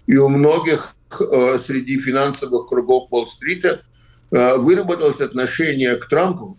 и 0.06 0.16
у 0.16 0.28
многих 0.28 0.94
э, 1.20 1.58
среди 1.64 1.98
финансовых 1.98 2.68
кругов 2.68 3.08
Уолл-стрита 3.10 3.82
э, 4.30 4.56
выработалось 4.56 5.20
отношение 5.20 5.96
к 5.96 6.08
Трампу 6.08 6.58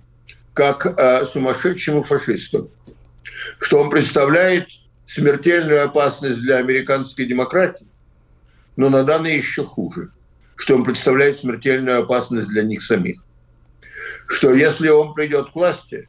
как 0.53 0.85
э, 0.85 1.25
сумасшедшему 1.25 2.03
фашисту, 2.03 2.71
что 3.59 3.79
он 3.81 3.89
представляет 3.89 4.67
смертельную 5.05 5.83
опасность 5.83 6.39
для 6.39 6.57
американской 6.57 7.25
демократии, 7.25 7.87
но 8.75 8.89
на 8.89 9.03
данный 9.03 9.35
еще 9.35 9.63
хуже, 9.63 10.11
что 10.55 10.75
он 10.75 10.83
представляет 10.83 11.37
смертельную 11.37 11.99
опасность 11.99 12.47
для 12.47 12.63
них 12.63 12.83
самих. 12.83 13.23
Что 14.27 14.53
если 14.53 14.89
он 14.89 15.13
придет 15.13 15.51
к 15.51 15.55
власти, 15.55 16.07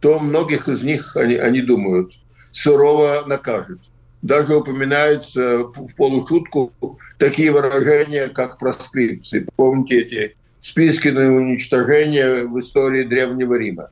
то 0.00 0.20
многих 0.20 0.68
из 0.68 0.82
них, 0.82 1.16
они, 1.16 1.36
они 1.36 1.62
думают, 1.62 2.12
сурово 2.52 3.24
накажет. 3.26 3.80
Даже 4.26 4.56
упоминаются 4.56 5.58
в 5.58 5.94
полушутку 5.94 6.72
такие 7.16 7.52
выражения, 7.52 8.26
как 8.26 8.58
проскрипции. 8.58 9.46
Помните 9.54 10.00
эти 10.00 10.36
списки 10.58 11.08
на 11.08 11.32
уничтожение 11.32 12.44
в 12.44 12.58
истории 12.58 13.04
Древнего 13.04 13.54
Рима. 13.54 13.90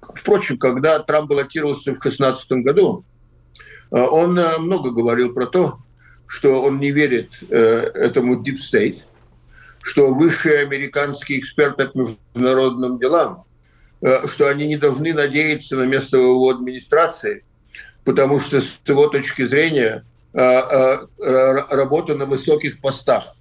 Впрочем, 0.00 0.58
когда 0.58 1.00
Трамп 1.00 1.28
баллотировался 1.28 1.90
в 1.90 1.98
2016 1.98 2.52
году, 2.64 3.04
а 3.90 4.04
он 4.06 4.38
э, 4.38 4.58
много 4.58 4.92
говорил 4.92 5.34
про 5.34 5.46
то, 5.46 5.80
что 6.28 6.62
он 6.62 6.78
не 6.78 6.92
верит 6.92 7.30
э, 7.50 7.56
этому 7.94 8.40
deep 8.40 8.58
state, 8.58 9.00
что 9.82 10.14
высшие 10.14 10.60
американские 10.60 11.40
эксперты 11.40 11.88
по 11.88 11.98
международным 11.98 13.00
делам, 13.00 13.44
э, 14.02 14.28
что 14.28 14.48
они 14.48 14.68
не 14.68 14.76
должны 14.76 15.12
надеяться 15.12 15.74
на 15.74 15.82
место 15.82 16.16
его 16.16 16.48
администрации, 16.48 17.42
потому 18.04 18.40
что 18.40 18.60
с 18.60 18.80
его 18.86 19.06
точки 19.08 19.44
зрения 19.44 20.04
работа 20.32 22.14
на 22.14 22.26
высоких 22.26 22.80
постах, 22.80 23.36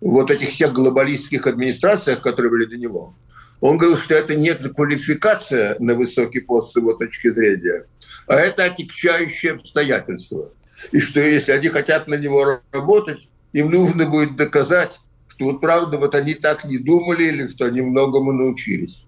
вот 0.00 0.30
этих 0.30 0.50
всех 0.50 0.72
глобалистских 0.72 1.46
администрациях, 1.46 2.20
которые 2.20 2.50
были 2.50 2.64
до 2.66 2.76
него, 2.76 3.14
он 3.60 3.78
говорил, 3.78 3.98
что 3.98 4.14
это 4.14 4.34
не 4.34 4.54
квалификация 4.54 5.76
на 5.78 5.94
высокий 5.94 6.40
пост 6.40 6.72
с 6.72 6.76
его 6.76 6.92
точки 6.92 7.30
зрения, 7.30 7.86
а 8.26 8.36
это 8.36 8.64
отягчающее 8.64 9.52
обстоятельство. 9.52 10.50
И 10.92 11.00
что 11.00 11.20
если 11.20 11.52
они 11.52 11.68
хотят 11.68 12.06
на 12.06 12.14
него 12.14 12.60
работать, 12.72 13.26
им 13.52 13.70
нужно 13.70 14.06
будет 14.06 14.36
доказать, 14.36 15.00
что 15.28 15.46
вот 15.46 15.60
правда 15.60 15.96
вот 15.96 16.14
они 16.14 16.34
так 16.34 16.64
не 16.64 16.78
думали 16.78 17.24
или 17.24 17.46
что 17.48 17.64
они 17.64 17.80
многому 17.80 18.32
научились. 18.32 19.04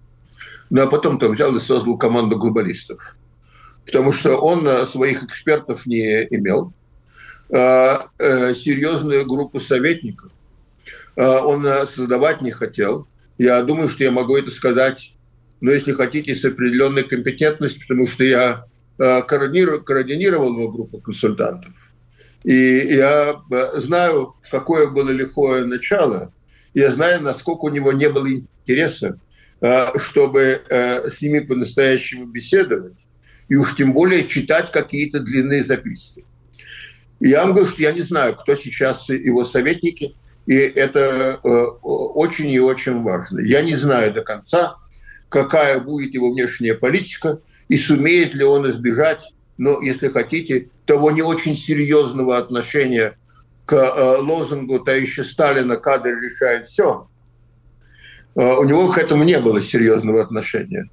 Ну 0.71 0.81
а 0.81 0.87
потом 0.87 1.19
там 1.19 1.33
взял 1.33 1.55
и 1.55 1.59
создал 1.59 1.97
команду 1.97 2.37
глобалистов. 2.37 3.15
Потому 3.91 4.11
что 4.13 4.37
он 4.37 4.67
э, 4.67 4.85
своих 4.87 5.23
экспертов 5.23 5.85
не 5.85 6.23
имел, 6.25 6.73
а, 7.51 8.09
э, 8.19 8.53
серьезную 8.53 9.25
группу 9.25 9.59
советников 9.59 10.31
он 11.15 11.65
э, 11.65 11.85
создавать 11.87 12.41
не 12.41 12.51
хотел. 12.51 13.07
Я 13.37 13.61
думаю, 13.61 13.89
что 13.89 14.05
я 14.05 14.11
могу 14.11 14.37
это 14.37 14.51
сказать, 14.51 15.13
но 15.59 15.71
если 15.71 15.91
хотите, 15.91 16.33
с 16.33 16.45
определенной 16.45 17.03
компетентностью, 17.03 17.81
потому 17.87 18.07
что 18.07 18.23
я 18.23 18.65
Э, 18.99 19.21
координировал 19.21 20.53
его 20.53 20.69
группу 20.69 20.99
консультантов. 20.99 21.71
И 22.43 22.53
я 22.53 23.41
э, 23.49 23.79
знаю, 23.79 24.35
какое 24.51 24.87
было 24.87 25.09
лихое 25.09 25.63
начало. 25.63 26.33
Я 26.73 26.91
знаю, 26.91 27.21
насколько 27.21 27.65
у 27.65 27.69
него 27.69 27.93
не 27.93 28.09
было 28.09 28.29
интереса, 28.29 29.17
э, 29.61 29.97
чтобы 29.97 30.63
с 30.69 31.21
ними 31.21 31.39
по-настоящему 31.39 32.25
беседовать. 32.25 32.97
И 33.49 33.55
уж 33.55 33.75
тем 33.75 33.93
более 33.93 34.27
читать 34.27 34.71
какие-то 34.71 35.19
длинные 35.19 35.63
записки. 35.63 36.23
И 37.19 37.29
я 37.29 37.41
вам 37.41 37.53
говорю, 37.53 37.69
что 37.69 37.81
я 37.81 37.91
не 37.91 38.01
знаю, 38.01 38.35
кто 38.35 38.55
сейчас 38.55 39.09
его 39.09 39.43
советники, 39.43 40.15
и 40.45 40.55
это 40.55 41.39
очень 41.43 42.49
и 42.49 42.59
очень 42.59 43.01
важно. 43.01 43.39
Я 43.39 43.61
не 43.61 43.75
знаю 43.75 44.13
до 44.13 44.21
конца, 44.21 44.77
какая 45.27 45.79
будет 45.79 46.13
его 46.13 46.31
внешняя 46.31 46.73
политика, 46.73 47.39
и 47.67 47.77
сумеет 47.77 48.33
ли 48.33 48.43
он 48.43 48.69
избежать, 48.69 49.33
ну, 49.57 49.81
если 49.81 50.07
хотите, 50.07 50.69
того 50.85 51.11
не 51.11 51.21
очень 51.21 51.55
серьезного 51.55 52.37
отношения 52.37 53.15
к 53.65 53.73
э, 53.73 54.17
лозунгу 54.17 54.83
еще 54.89 55.23
Сталина 55.23 55.75
«Кадры 55.75 56.19
решают 56.19 56.67
все». 56.67 57.07
Э, 58.35 58.53
у 58.55 58.63
него 58.63 58.87
к 58.87 58.97
этому 58.97 59.23
не 59.23 59.39
было 59.39 59.61
серьезного 59.61 60.21
отношения. 60.21 60.89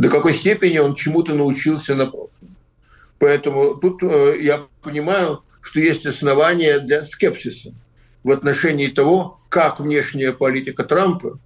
До 0.00 0.08
какой 0.08 0.32
степени 0.32 0.78
он 0.78 0.94
чему-то 0.94 1.34
научился 1.34 1.94
на 1.94 2.06
прошлом. 2.06 2.56
Поэтому 3.18 3.74
тут 3.74 4.02
э, 4.02 4.36
я 4.40 4.62
понимаю, 4.80 5.44
что 5.60 5.78
есть 5.78 6.06
основания 6.06 6.78
для 6.78 7.04
скепсиса 7.04 7.74
в 8.24 8.30
отношении 8.30 8.86
того, 8.86 9.42
как 9.50 9.78
внешняя 9.78 10.32
политика 10.32 10.84
Трампа 10.84 11.38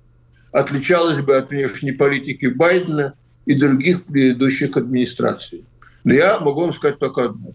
отличалась 0.52 1.20
бы 1.20 1.34
от 1.34 1.50
внешней 1.50 1.90
политики 1.90 2.46
Байдена 2.46 3.14
и 3.44 3.56
других 3.56 4.04
предыдущих 4.04 4.76
администраций. 4.76 5.64
Но 6.04 6.14
я 6.14 6.38
могу 6.38 6.60
вам 6.60 6.72
сказать 6.72 7.00
только 7.00 7.24
одно. 7.24 7.54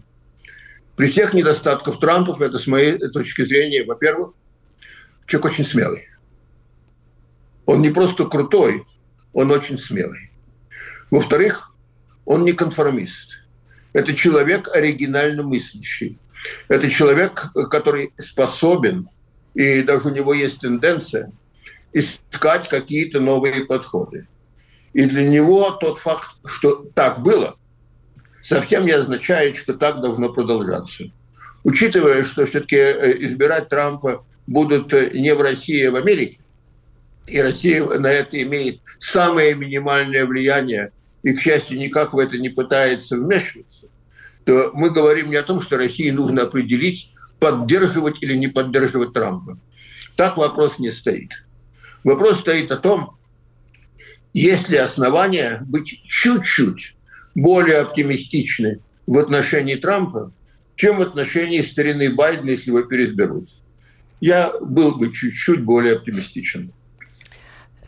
При 0.96 1.06
всех 1.06 1.32
недостатках 1.32 1.98
Трампов, 1.98 2.42
это 2.42 2.58
с 2.58 2.66
моей 2.66 2.98
точки 2.98 3.40
зрения, 3.40 3.84
во-первых, 3.84 4.34
человек 5.24 5.52
очень 5.52 5.64
смелый. 5.64 6.08
Он 7.64 7.80
не 7.80 7.88
просто 7.88 8.26
крутой, 8.26 8.84
он 9.32 9.50
очень 9.50 9.78
смелый. 9.78 10.29
Во-вторых, 11.10 11.74
он 12.24 12.44
не 12.44 12.52
конформист. 12.52 13.38
Это 13.92 14.14
человек 14.14 14.68
оригинально 14.74 15.42
мыслящий. 15.42 16.18
Это 16.68 16.90
человек, 16.90 17.50
который 17.70 18.12
способен, 18.18 19.08
и 19.54 19.82
даже 19.82 20.08
у 20.08 20.12
него 20.12 20.32
есть 20.32 20.60
тенденция, 20.60 21.32
искать 21.92 22.68
какие-то 22.68 23.20
новые 23.20 23.64
подходы. 23.66 24.28
И 24.92 25.04
для 25.04 25.28
него 25.28 25.70
тот 25.72 25.98
факт, 25.98 26.30
что 26.46 26.86
так 26.94 27.22
было, 27.22 27.56
совсем 28.40 28.86
не 28.86 28.92
означает, 28.92 29.56
что 29.56 29.74
так 29.74 30.00
должно 30.00 30.32
продолжаться. 30.32 31.04
Учитывая, 31.62 32.24
что 32.24 32.46
все-таки 32.46 32.76
э, 32.76 33.24
избирать 33.24 33.68
Трампа 33.68 34.24
будут 34.46 34.92
э, 34.94 35.10
не 35.12 35.34
в 35.34 35.40
России, 35.42 35.84
а 35.84 35.90
в 35.90 35.96
Америке, 35.96 36.38
и 37.26 37.40
Россия 37.40 37.84
на 37.84 38.10
это 38.10 38.40
имеет 38.42 38.80
самое 38.98 39.54
минимальное 39.54 40.24
влияние, 40.26 40.92
и, 41.22 41.32
к 41.32 41.40
счастью, 41.40 41.78
никак 41.78 42.12
в 42.12 42.18
это 42.18 42.38
не 42.38 42.48
пытается 42.48 43.16
вмешиваться, 43.16 43.86
то 44.44 44.70
мы 44.74 44.90
говорим 44.90 45.30
не 45.30 45.36
о 45.36 45.42
том, 45.42 45.60
что 45.60 45.76
России 45.76 46.10
нужно 46.10 46.42
определить, 46.42 47.12
поддерживать 47.38 48.22
или 48.22 48.34
не 48.36 48.48
поддерживать 48.48 49.12
Трампа. 49.12 49.58
Так 50.16 50.36
вопрос 50.36 50.78
не 50.78 50.90
стоит. 50.90 51.30
Вопрос 52.04 52.40
стоит 52.40 52.70
о 52.70 52.76
том, 52.76 53.16
есть 54.32 54.68
ли 54.68 54.76
основания 54.76 55.62
быть 55.66 56.02
чуть-чуть 56.04 56.96
более 57.34 57.78
оптимистичны 57.78 58.80
в 59.06 59.18
отношении 59.18 59.74
Трампа, 59.74 60.32
чем 60.76 60.98
в 60.98 61.02
отношении 61.02 61.60
старины 61.60 62.14
Байдена, 62.14 62.50
если 62.50 62.70
его 62.70 62.82
переизберут. 62.82 63.50
Я 64.20 64.52
был 64.60 64.96
бы 64.96 65.12
чуть-чуть 65.12 65.62
более 65.62 65.96
оптимистичен. 65.96 66.72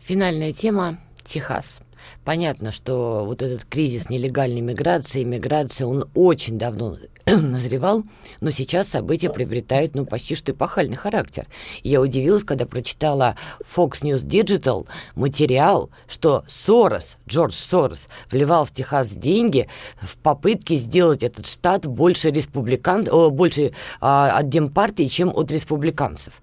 Финальная 0.01 0.53
тема– 0.53 0.99
Техас. 1.25 1.81
Понятно, 2.25 2.71
что 2.71 3.25
вот 3.25 3.43
этот 3.43 3.65
кризис 3.65 4.09
нелегальной 4.11 4.61
миграции, 4.61 5.25
миграции, 5.25 5.85
он 5.85 6.09
очень 6.15 6.59
давно 6.59 6.97
назревал, 7.27 8.05
но 8.41 8.51
сейчас 8.51 8.89
события 8.89 9.31
приобретают, 9.31 9.95
ну, 9.95 10.07
почти 10.07 10.35
что 10.35 10.53
эпохальный 10.53 10.97
характер. 10.97 11.47
И 11.83 11.89
я 11.89 12.01
удивилась, 12.01 12.45
когда 12.45 12.67
прочитала 12.67 13.37
Fox 13.61 14.03
News 14.03 14.25
Digital 14.25 14.87
материал, 15.15 15.91
что 16.09 16.45
Сорос, 16.47 17.17
Джордж 17.29 17.55
Сорос, 17.55 18.09
вливал 18.31 18.65
в 18.65 18.73
Техас 18.73 19.09
деньги 19.09 19.69
в 20.01 20.17
попытке 20.19 20.77
сделать 20.77 21.23
этот 21.23 21.47
штат 21.47 21.87
больше 21.87 22.31
республикан, 22.31 23.05
больше 23.05 23.73
а, 24.01 24.39
от 24.39 24.49
демпартии, 24.49 25.07
чем 25.07 25.31
от 25.35 25.51
республиканцев. 25.51 26.43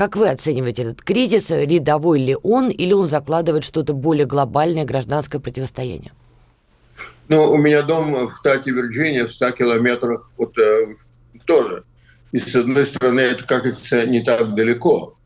Как 0.00 0.16
вы 0.16 0.30
оцениваете 0.30 0.84
этот 0.84 1.02
кризис? 1.02 1.50
Рядовой 1.50 2.20
ли 2.20 2.34
он, 2.42 2.70
или 2.70 2.94
он 2.94 3.06
закладывает 3.06 3.64
что-то 3.64 3.92
более 3.92 4.24
глобальное, 4.24 4.86
гражданское 4.86 5.40
противостояние? 5.40 6.10
Ну, 7.28 7.52
у 7.52 7.58
меня 7.58 7.82
дом 7.82 8.14
в 8.26 8.34
штате 8.34 8.70
Вирджиния, 8.70 9.26
в 9.26 9.30
100 9.30 9.50
километрах 9.50 10.30
от 10.38 10.56
э, 10.56 10.94
тоже. 11.44 11.84
И 12.32 12.38
с 12.38 12.56
одной 12.56 12.86
стороны, 12.86 13.20
это 13.20 13.46
кажется 13.46 14.06
не 14.06 14.24
так 14.24 14.54
далеко, 14.54 15.18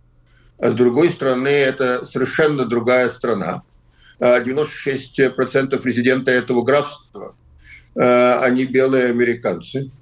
а 0.59 0.71
с 0.71 0.75
другой 0.75 1.11
стороны, 1.11 1.47
это 1.47 2.05
совершенно 2.05 2.65
другая 2.65 3.11
страна. 3.11 3.63
96% 4.19 5.39
а 5.39 5.87
резидента 5.87 6.33
этого 6.33 6.65
графства, 6.65 7.37
э, 7.95 8.39
они 8.41 8.65
белые 8.65 9.11
американцы. 9.11 9.93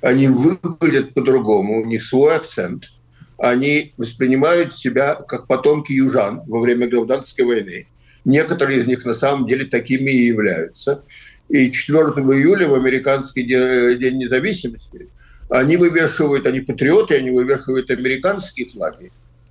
Они 0.00 0.26
выглядят 0.26 1.12
по-другому, 1.12 1.82
у 1.82 1.84
них 1.84 2.02
свой 2.02 2.36
акцент– 2.36 2.92
они 3.40 3.94
воспринимают 3.96 4.76
себя 4.76 5.14
как 5.14 5.46
потомки 5.46 5.92
южан 5.92 6.42
во 6.46 6.60
время 6.60 6.88
гражданской 6.88 7.44
войны. 7.44 7.86
Некоторые 8.24 8.80
из 8.80 8.86
них 8.86 9.04
на 9.04 9.14
самом 9.14 9.46
деле 9.46 9.64
такими 9.64 10.10
и 10.10 10.26
являются. 10.26 11.02
И 11.48 11.70
4 11.70 11.98
июля 11.98 12.68
в 12.68 12.74
американский 12.74 13.44
день 13.44 14.18
независимости 14.18 15.08
они 15.48 15.76
вывешивают, 15.76 16.46
они 16.46 16.60
патриоты, 16.60 17.16
они 17.16 17.30
вывешивают 17.30 17.90
американские 17.90 18.68
флаги, 18.68 19.10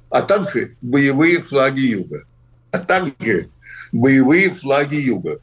а 0.10 0.22
также 0.22 0.76
боевые 0.82 1.42
флаги 1.42 1.82
Юга. 1.82 2.24
А 2.72 2.78
также 2.78 3.50
боевые 3.92 4.52
флаги 4.52 4.96
Юга. 4.96 5.40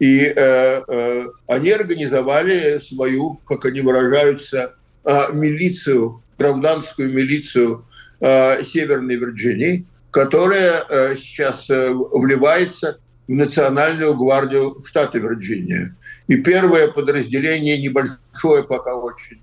И 0.00 0.20
э, 0.20 0.34
э, 0.36 1.26
они 1.46 1.70
организовали 1.70 2.78
свою, 2.78 3.40
как 3.46 3.64
они 3.64 3.80
выражаются, 3.80 4.74
э, 5.04 5.32
милицию 5.32 6.23
гражданскую 6.38 7.12
милицию 7.12 7.86
э, 8.20 8.62
Северной 8.64 9.16
Вирджинии, 9.16 9.86
которая 10.10 10.84
э, 10.88 11.16
сейчас 11.16 11.68
э, 11.70 11.92
вливается 11.92 12.98
в 13.26 13.32
Национальную 13.32 14.14
гвардию 14.14 14.76
штата 14.84 15.18
Вирджиния. 15.18 15.96
И 16.26 16.36
первое 16.36 16.88
подразделение, 16.88 17.80
небольшое 17.80 18.62
пока 18.64 18.94
очень, 18.94 19.40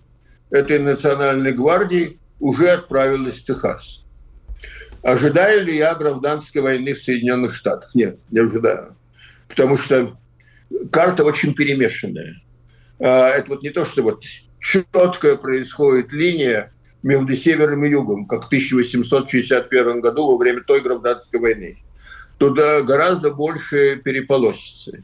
этой 0.50 0.80
Национальной 0.80 1.52
гвардии 1.52 2.20
уже 2.39 2.70
отправилось 2.70 3.39
в 3.39 3.46
Техас. 3.46 4.04
Ожидаю 5.04 5.66
ли 5.66 5.78
я 5.78 5.96
гражданской 5.96 6.62
войны 6.62 6.94
в 6.94 7.02
Соединенных 7.02 7.56
Штатах? 7.56 7.96
Нет, 7.96 8.20
не 8.30 8.39
ожидаю. 8.39 8.96
Потому 9.48 9.78
что 9.78 10.18
карта 10.92 11.24
очень 11.24 11.54
перемешанная. 11.56 12.36
Это 13.00 13.46
вот 13.48 13.64
не 13.64 13.72
то, 13.72 13.84
что 13.84 14.04
вот 14.04 14.24
четкая 14.60 15.36
происходит 15.36 16.12
линия, 16.12 16.72
между 17.04 17.36
севером 17.36 17.84
и 17.84 17.89
югом, 17.89 18.26
как 18.26 18.43
в 18.43 18.47
1861 18.47 20.02
году 20.02 20.32
во 20.32 20.38
время 20.38 20.62
той 20.62 20.82
гражданской 20.82 21.39
войны. 21.39 21.78
Туда 22.38 22.82
гораздо 22.82 23.32
больше 23.32 23.97
переполосицы. 23.97 25.04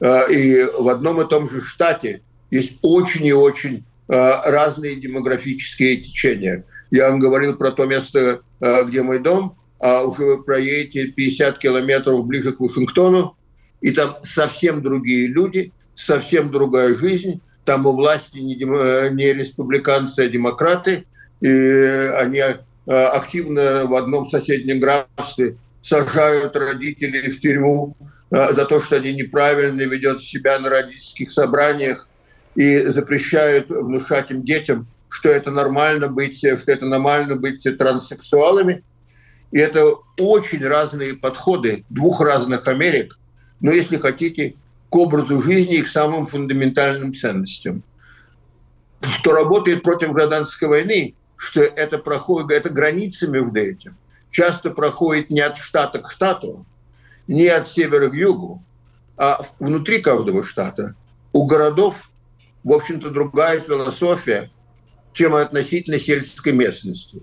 А, 0.00 0.24
и 0.24 0.64
в 0.64 0.88
одном 0.88 1.20
и 1.20 1.28
том 1.28 1.48
же 1.48 1.60
штате 1.60 2.22
есть 2.50 2.74
очень 2.82 3.26
и 3.26 3.32
очень 3.32 3.84
а, 4.08 4.42
разные 4.50 4.96
демографические 4.96 5.98
течения. 5.98 6.64
Я 6.90 7.10
вам 7.10 7.18
говорил 7.18 7.56
про 7.56 7.70
то 7.70 7.86
место, 7.86 8.40
а, 8.60 8.82
где 8.82 9.02
мой 9.02 9.18
дом, 9.18 9.56
а 9.80 10.02
уже 10.02 10.24
вы 10.24 10.42
проедете 10.42 11.08
50 11.08 11.58
километров 11.58 12.26
ближе 12.26 12.52
к 12.52 12.60
Вашингтону, 12.60 13.36
и 13.80 13.90
там 13.90 14.16
совсем 14.22 14.82
другие 14.82 15.26
люди, 15.26 15.72
совсем 15.94 16.50
другая 16.50 16.94
жизнь. 16.96 17.40
Там 17.64 17.86
у 17.86 17.92
власти 17.92 18.38
не, 18.38 18.56
не 18.56 19.32
республиканцы, 19.32 20.20
а 20.20 20.28
демократы 20.28 21.06
и 21.44 22.10
они 22.16 22.38
э, 22.38 22.54
активно 22.86 23.84
в 23.84 23.94
одном 23.94 24.26
соседнем 24.26 24.80
графстве 24.80 25.58
сажают 25.82 26.56
родителей 26.56 27.30
в 27.30 27.38
тюрьму 27.38 27.94
э, 28.30 28.54
за 28.54 28.64
то, 28.64 28.80
что 28.80 28.96
они 28.96 29.12
неправильно 29.12 29.82
ведут 29.82 30.22
себя 30.22 30.58
на 30.58 30.70
родительских 30.70 31.30
собраниях 31.30 32.08
и 32.54 32.86
запрещают 32.86 33.68
внушать 33.68 34.30
им 34.30 34.42
детям, 34.42 34.86
что 35.10 35.28
это 35.28 35.50
нормально 35.50 36.08
быть, 36.08 36.38
что 36.38 36.48
это 36.48 36.86
нормально 36.86 37.36
быть 37.36 37.62
транссексуалами. 37.76 38.82
И 39.52 39.58
это 39.58 39.84
очень 40.18 40.66
разные 40.66 41.12
подходы 41.14 41.84
двух 41.90 42.22
разных 42.22 42.66
Америк, 42.68 43.18
но 43.60 43.70
если 43.70 43.98
хотите, 43.98 44.54
к 44.88 44.96
образу 44.96 45.42
жизни 45.42 45.76
и 45.76 45.82
к 45.82 45.88
самым 45.88 46.24
фундаментальным 46.24 47.14
ценностям. 47.14 47.82
Что 49.02 49.32
работает 49.32 49.82
против 49.82 50.12
гражданской 50.12 50.68
войны, 50.68 51.14
что 51.44 51.60
это 51.60 51.98
проходит, 51.98 52.50
это 52.50 52.70
граница 52.70 53.28
между 53.28 53.58
этим 53.58 53.96
часто 54.34 54.70
проходит 54.70 55.30
не 55.30 55.40
от 55.40 55.56
штата 55.56 56.00
к 56.00 56.10
штату, 56.10 56.66
не 57.28 57.46
от 57.46 57.68
севера 57.68 58.10
к 58.10 58.14
югу, 58.14 58.62
а 59.16 59.40
внутри 59.60 60.02
каждого 60.02 60.42
штата. 60.44 60.96
У 61.32 61.46
городов, 61.46 62.10
в 62.64 62.72
общем-то, 62.72 63.10
другая 63.10 63.60
философия, 63.60 64.50
чем 65.12 65.34
относительно 65.34 65.98
сельской 65.98 66.52
местности. 66.52 67.22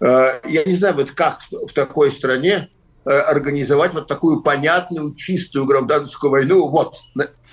Э, 0.00 0.40
я 0.44 0.62
не 0.64 0.74
знаю, 0.74 0.94
вот 0.94 1.10
как 1.10 1.40
в 1.50 1.72
такой 1.72 2.12
стране 2.12 2.70
э, 3.04 3.10
организовать 3.10 3.92
вот 3.92 4.06
такую 4.06 4.40
понятную, 4.40 5.16
чистую 5.16 5.66
гражданскую 5.66 6.30
войну. 6.30 6.68
Вот, 6.68 6.98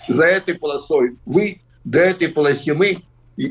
за 0.07 0.25
этой 0.25 0.53
полосой 0.53 1.17
вы, 1.25 1.61
до 1.83 1.99
этой 1.99 2.27
полосе 2.27 2.75
мы. 2.75 2.97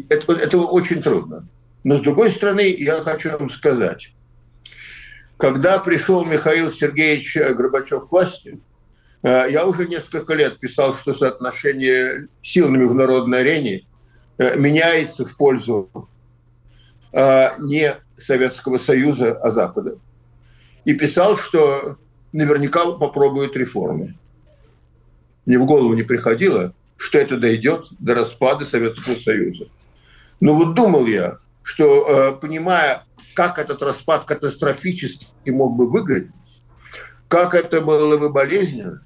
Это, 0.09 0.33
это 0.33 0.59
очень 0.59 1.03
трудно. 1.03 1.49
Но 1.85 1.99
с 1.99 2.01
другой 2.01 2.31
стороны, 2.31 2.75
я 2.77 2.95
хочу 3.03 3.31
вам 3.39 3.51
сказать, 3.51 4.15
когда 5.37 5.79
пришел 5.79 6.25
Михаил 6.25 6.73
Сергеевич 6.73 7.37
Горбачев 7.37 8.09
к 8.09 8.13
власти, 8.13 8.59
э, 9.23 9.47
я 9.51 9.67
уже 9.67 9.87
несколько 9.87 10.33
лет 10.35 10.59
писал, 10.59 10.95
что 10.95 11.13
соотношение 11.13 12.29
сил 12.41 12.71
на 12.71 12.77
международной 12.79 13.41
арене 13.41 13.87
э, 14.39 14.59
меняется 14.59 15.27
в 15.27 15.37
пользу 15.37 16.09
э, 17.13 17.49
не 17.59 17.95
Советского 18.17 18.79
Союза, 18.79 19.39
а 19.39 19.51
Запада. 19.51 19.99
И 20.87 20.95
писал, 20.95 21.37
что 21.37 21.99
наверняка 22.33 22.91
попробуют 22.93 23.57
реформы. 23.57 24.15
Мне 25.45 25.59
в 25.59 25.67
голову 25.67 25.93
не 25.93 26.03
приходило, 26.03 26.73
что 26.97 27.19
это 27.19 27.37
дойдет 27.37 27.89
до 27.99 28.15
распада 28.15 28.65
Советского 28.65 29.17
Союза. 29.17 29.67
Но 30.41 30.55
вот 30.55 30.75
думал 30.75 31.07
я, 31.07 31.39
что, 31.65 32.07
э, 32.07 32.33
понимая, 32.41 33.05
как 33.35 33.59
этот 33.59 33.83
распад 33.83 34.27
катастрофически 34.27 35.27
мог 35.47 35.75
бы 35.75 35.91
выглядеть, 35.91 36.31
как 37.27 37.55
это 37.55 37.81
было 37.81 38.17
бы 38.19 38.29
болезненно, 38.31 39.03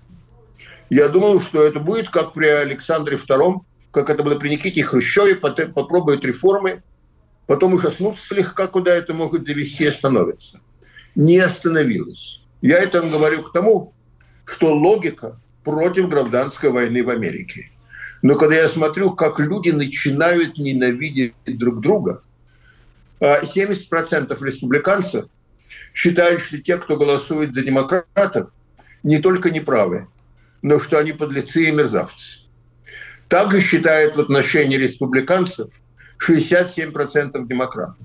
я 0.90 1.08
думал, 1.08 1.40
что 1.40 1.62
это 1.62 1.78
будет 1.78 2.10
как 2.10 2.34
при 2.34 2.46
Александре 2.46 3.16
II, 3.16 3.60
как 3.92 4.10
это 4.10 4.22
было 4.22 4.34
при 4.34 4.48
Никите 4.48 4.82
Хрущеве, 4.82 5.36
попробуют 5.36 6.26
реформы, 6.26 6.82
потом 7.46 7.74
ужаснутся 7.74 8.26
слегка, 8.26 8.66
куда 8.66 8.92
это 8.92 9.14
могут 9.14 9.46
завести 9.46 9.84
и 9.84 9.88
остановиться. 9.88 10.60
Не 11.14 11.38
остановилось. 11.38 12.42
Я 12.60 12.78
это 12.78 13.02
говорю 13.02 13.44
к 13.44 13.52
тому, 13.52 13.94
что 14.44 14.74
логика 14.74 15.40
против 15.62 16.08
гражданской 16.08 16.70
войны 16.70 17.04
в 17.04 17.10
Америке. 17.10 17.70
Но 18.20 18.34
когда 18.34 18.56
я 18.56 18.68
смотрю, 18.68 19.12
как 19.12 19.38
люди 19.38 19.70
начинают 19.70 20.58
ненавидеть 20.58 21.34
друг 21.46 21.80
друга– 21.80 22.24
70% 23.20 24.44
республиканцев 24.44 25.26
считают, 25.94 26.40
что 26.40 26.58
те, 26.58 26.76
кто 26.78 26.96
голосует 26.96 27.54
за 27.54 27.62
демократов, 27.62 28.50
не 29.02 29.18
только 29.18 29.50
неправы, 29.50 30.08
но 30.62 30.78
что 30.78 30.98
они 30.98 31.12
подлецы 31.12 31.68
и 31.68 31.72
мерзавцы. 31.72 32.40
Также 33.28 33.60
считают 33.60 34.16
в 34.16 34.20
отношении 34.20 34.76
республиканцев 34.76 35.70
67% 36.26 37.46
демократов. 37.46 37.96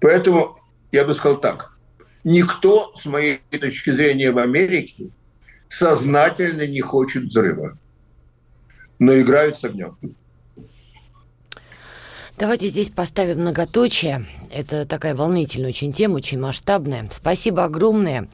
Поэтому 0.00 0.58
я 0.90 1.04
бы 1.04 1.14
сказал 1.14 1.40
так. 1.40 1.76
Никто, 2.24 2.94
с 3.00 3.04
моей 3.04 3.40
точки 3.50 3.90
зрения, 3.90 4.30
в 4.30 4.38
Америке 4.38 5.08
сознательно 5.68 6.66
не 6.66 6.80
хочет 6.80 7.24
взрыва, 7.24 7.78
но 8.98 9.18
играют 9.18 9.58
с 9.58 9.64
огнем. 9.64 9.96
Давайте 12.38 12.68
здесь 12.68 12.88
поставим 12.88 13.40
многоточие. 13.40 14.24
Это 14.50 14.84
такая 14.84 15.14
волнительная 15.14 15.68
очень 15.68 15.92
тема, 15.92 16.16
очень 16.16 16.40
масштабная. 16.40 17.08
Спасибо 17.12 17.64
огромное. 17.64 18.28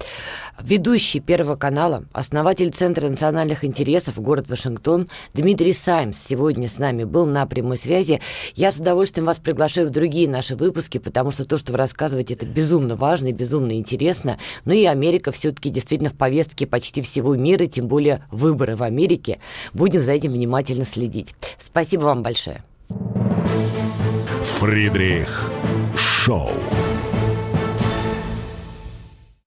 Ведущий 0.60 1.20
Первого 1.20 1.56
канала, 1.56 2.04
основатель 2.12 2.72
Центра 2.72 3.08
национальных 3.08 3.64
интересов, 3.64 4.18
город 4.20 4.48
Вашингтон, 4.48 5.08
Дмитрий 5.34 5.72
Саймс 5.72 6.18
сегодня 6.18 6.68
с 6.68 6.78
нами 6.78 7.04
был 7.04 7.26
на 7.26 7.46
прямой 7.46 7.76
связи. 7.76 8.20
Я 8.54 8.72
с 8.72 8.76
удовольствием 8.76 9.26
вас 9.26 9.38
приглашаю 9.38 9.88
в 9.88 9.90
другие 9.90 10.28
наши 10.28 10.56
выпуски, 10.56 10.98
потому 10.98 11.30
что 11.30 11.44
то, 11.44 11.58
что 11.58 11.72
вы 11.72 11.78
рассказываете, 11.78 12.34
это 12.34 12.46
безумно 12.46 12.96
важно 12.96 13.28
и 13.28 13.32
безумно 13.32 13.72
интересно. 13.72 14.38
Ну 14.64 14.72
и 14.72 14.84
Америка 14.84 15.32
все-таки 15.32 15.70
действительно 15.70 16.10
в 16.10 16.14
повестке 16.14 16.66
почти 16.66 17.02
всего 17.02 17.36
мира, 17.36 17.66
тем 17.66 17.88
более 17.88 18.24
выборы 18.30 18.74
в 18.74 18.82
Америке. 18.82 19.38
Будем 19.74 20.02
за 20.02 20.12
этим 20.12 20.32
внимательно 20.32 20.86
следить. 20.86 21.34
Спасибо 21.60 22.02
вам 22.02 22.22
большое. 22.22 22.62
Фридрих 24.42 25.50
Шоу. 25.96 26.52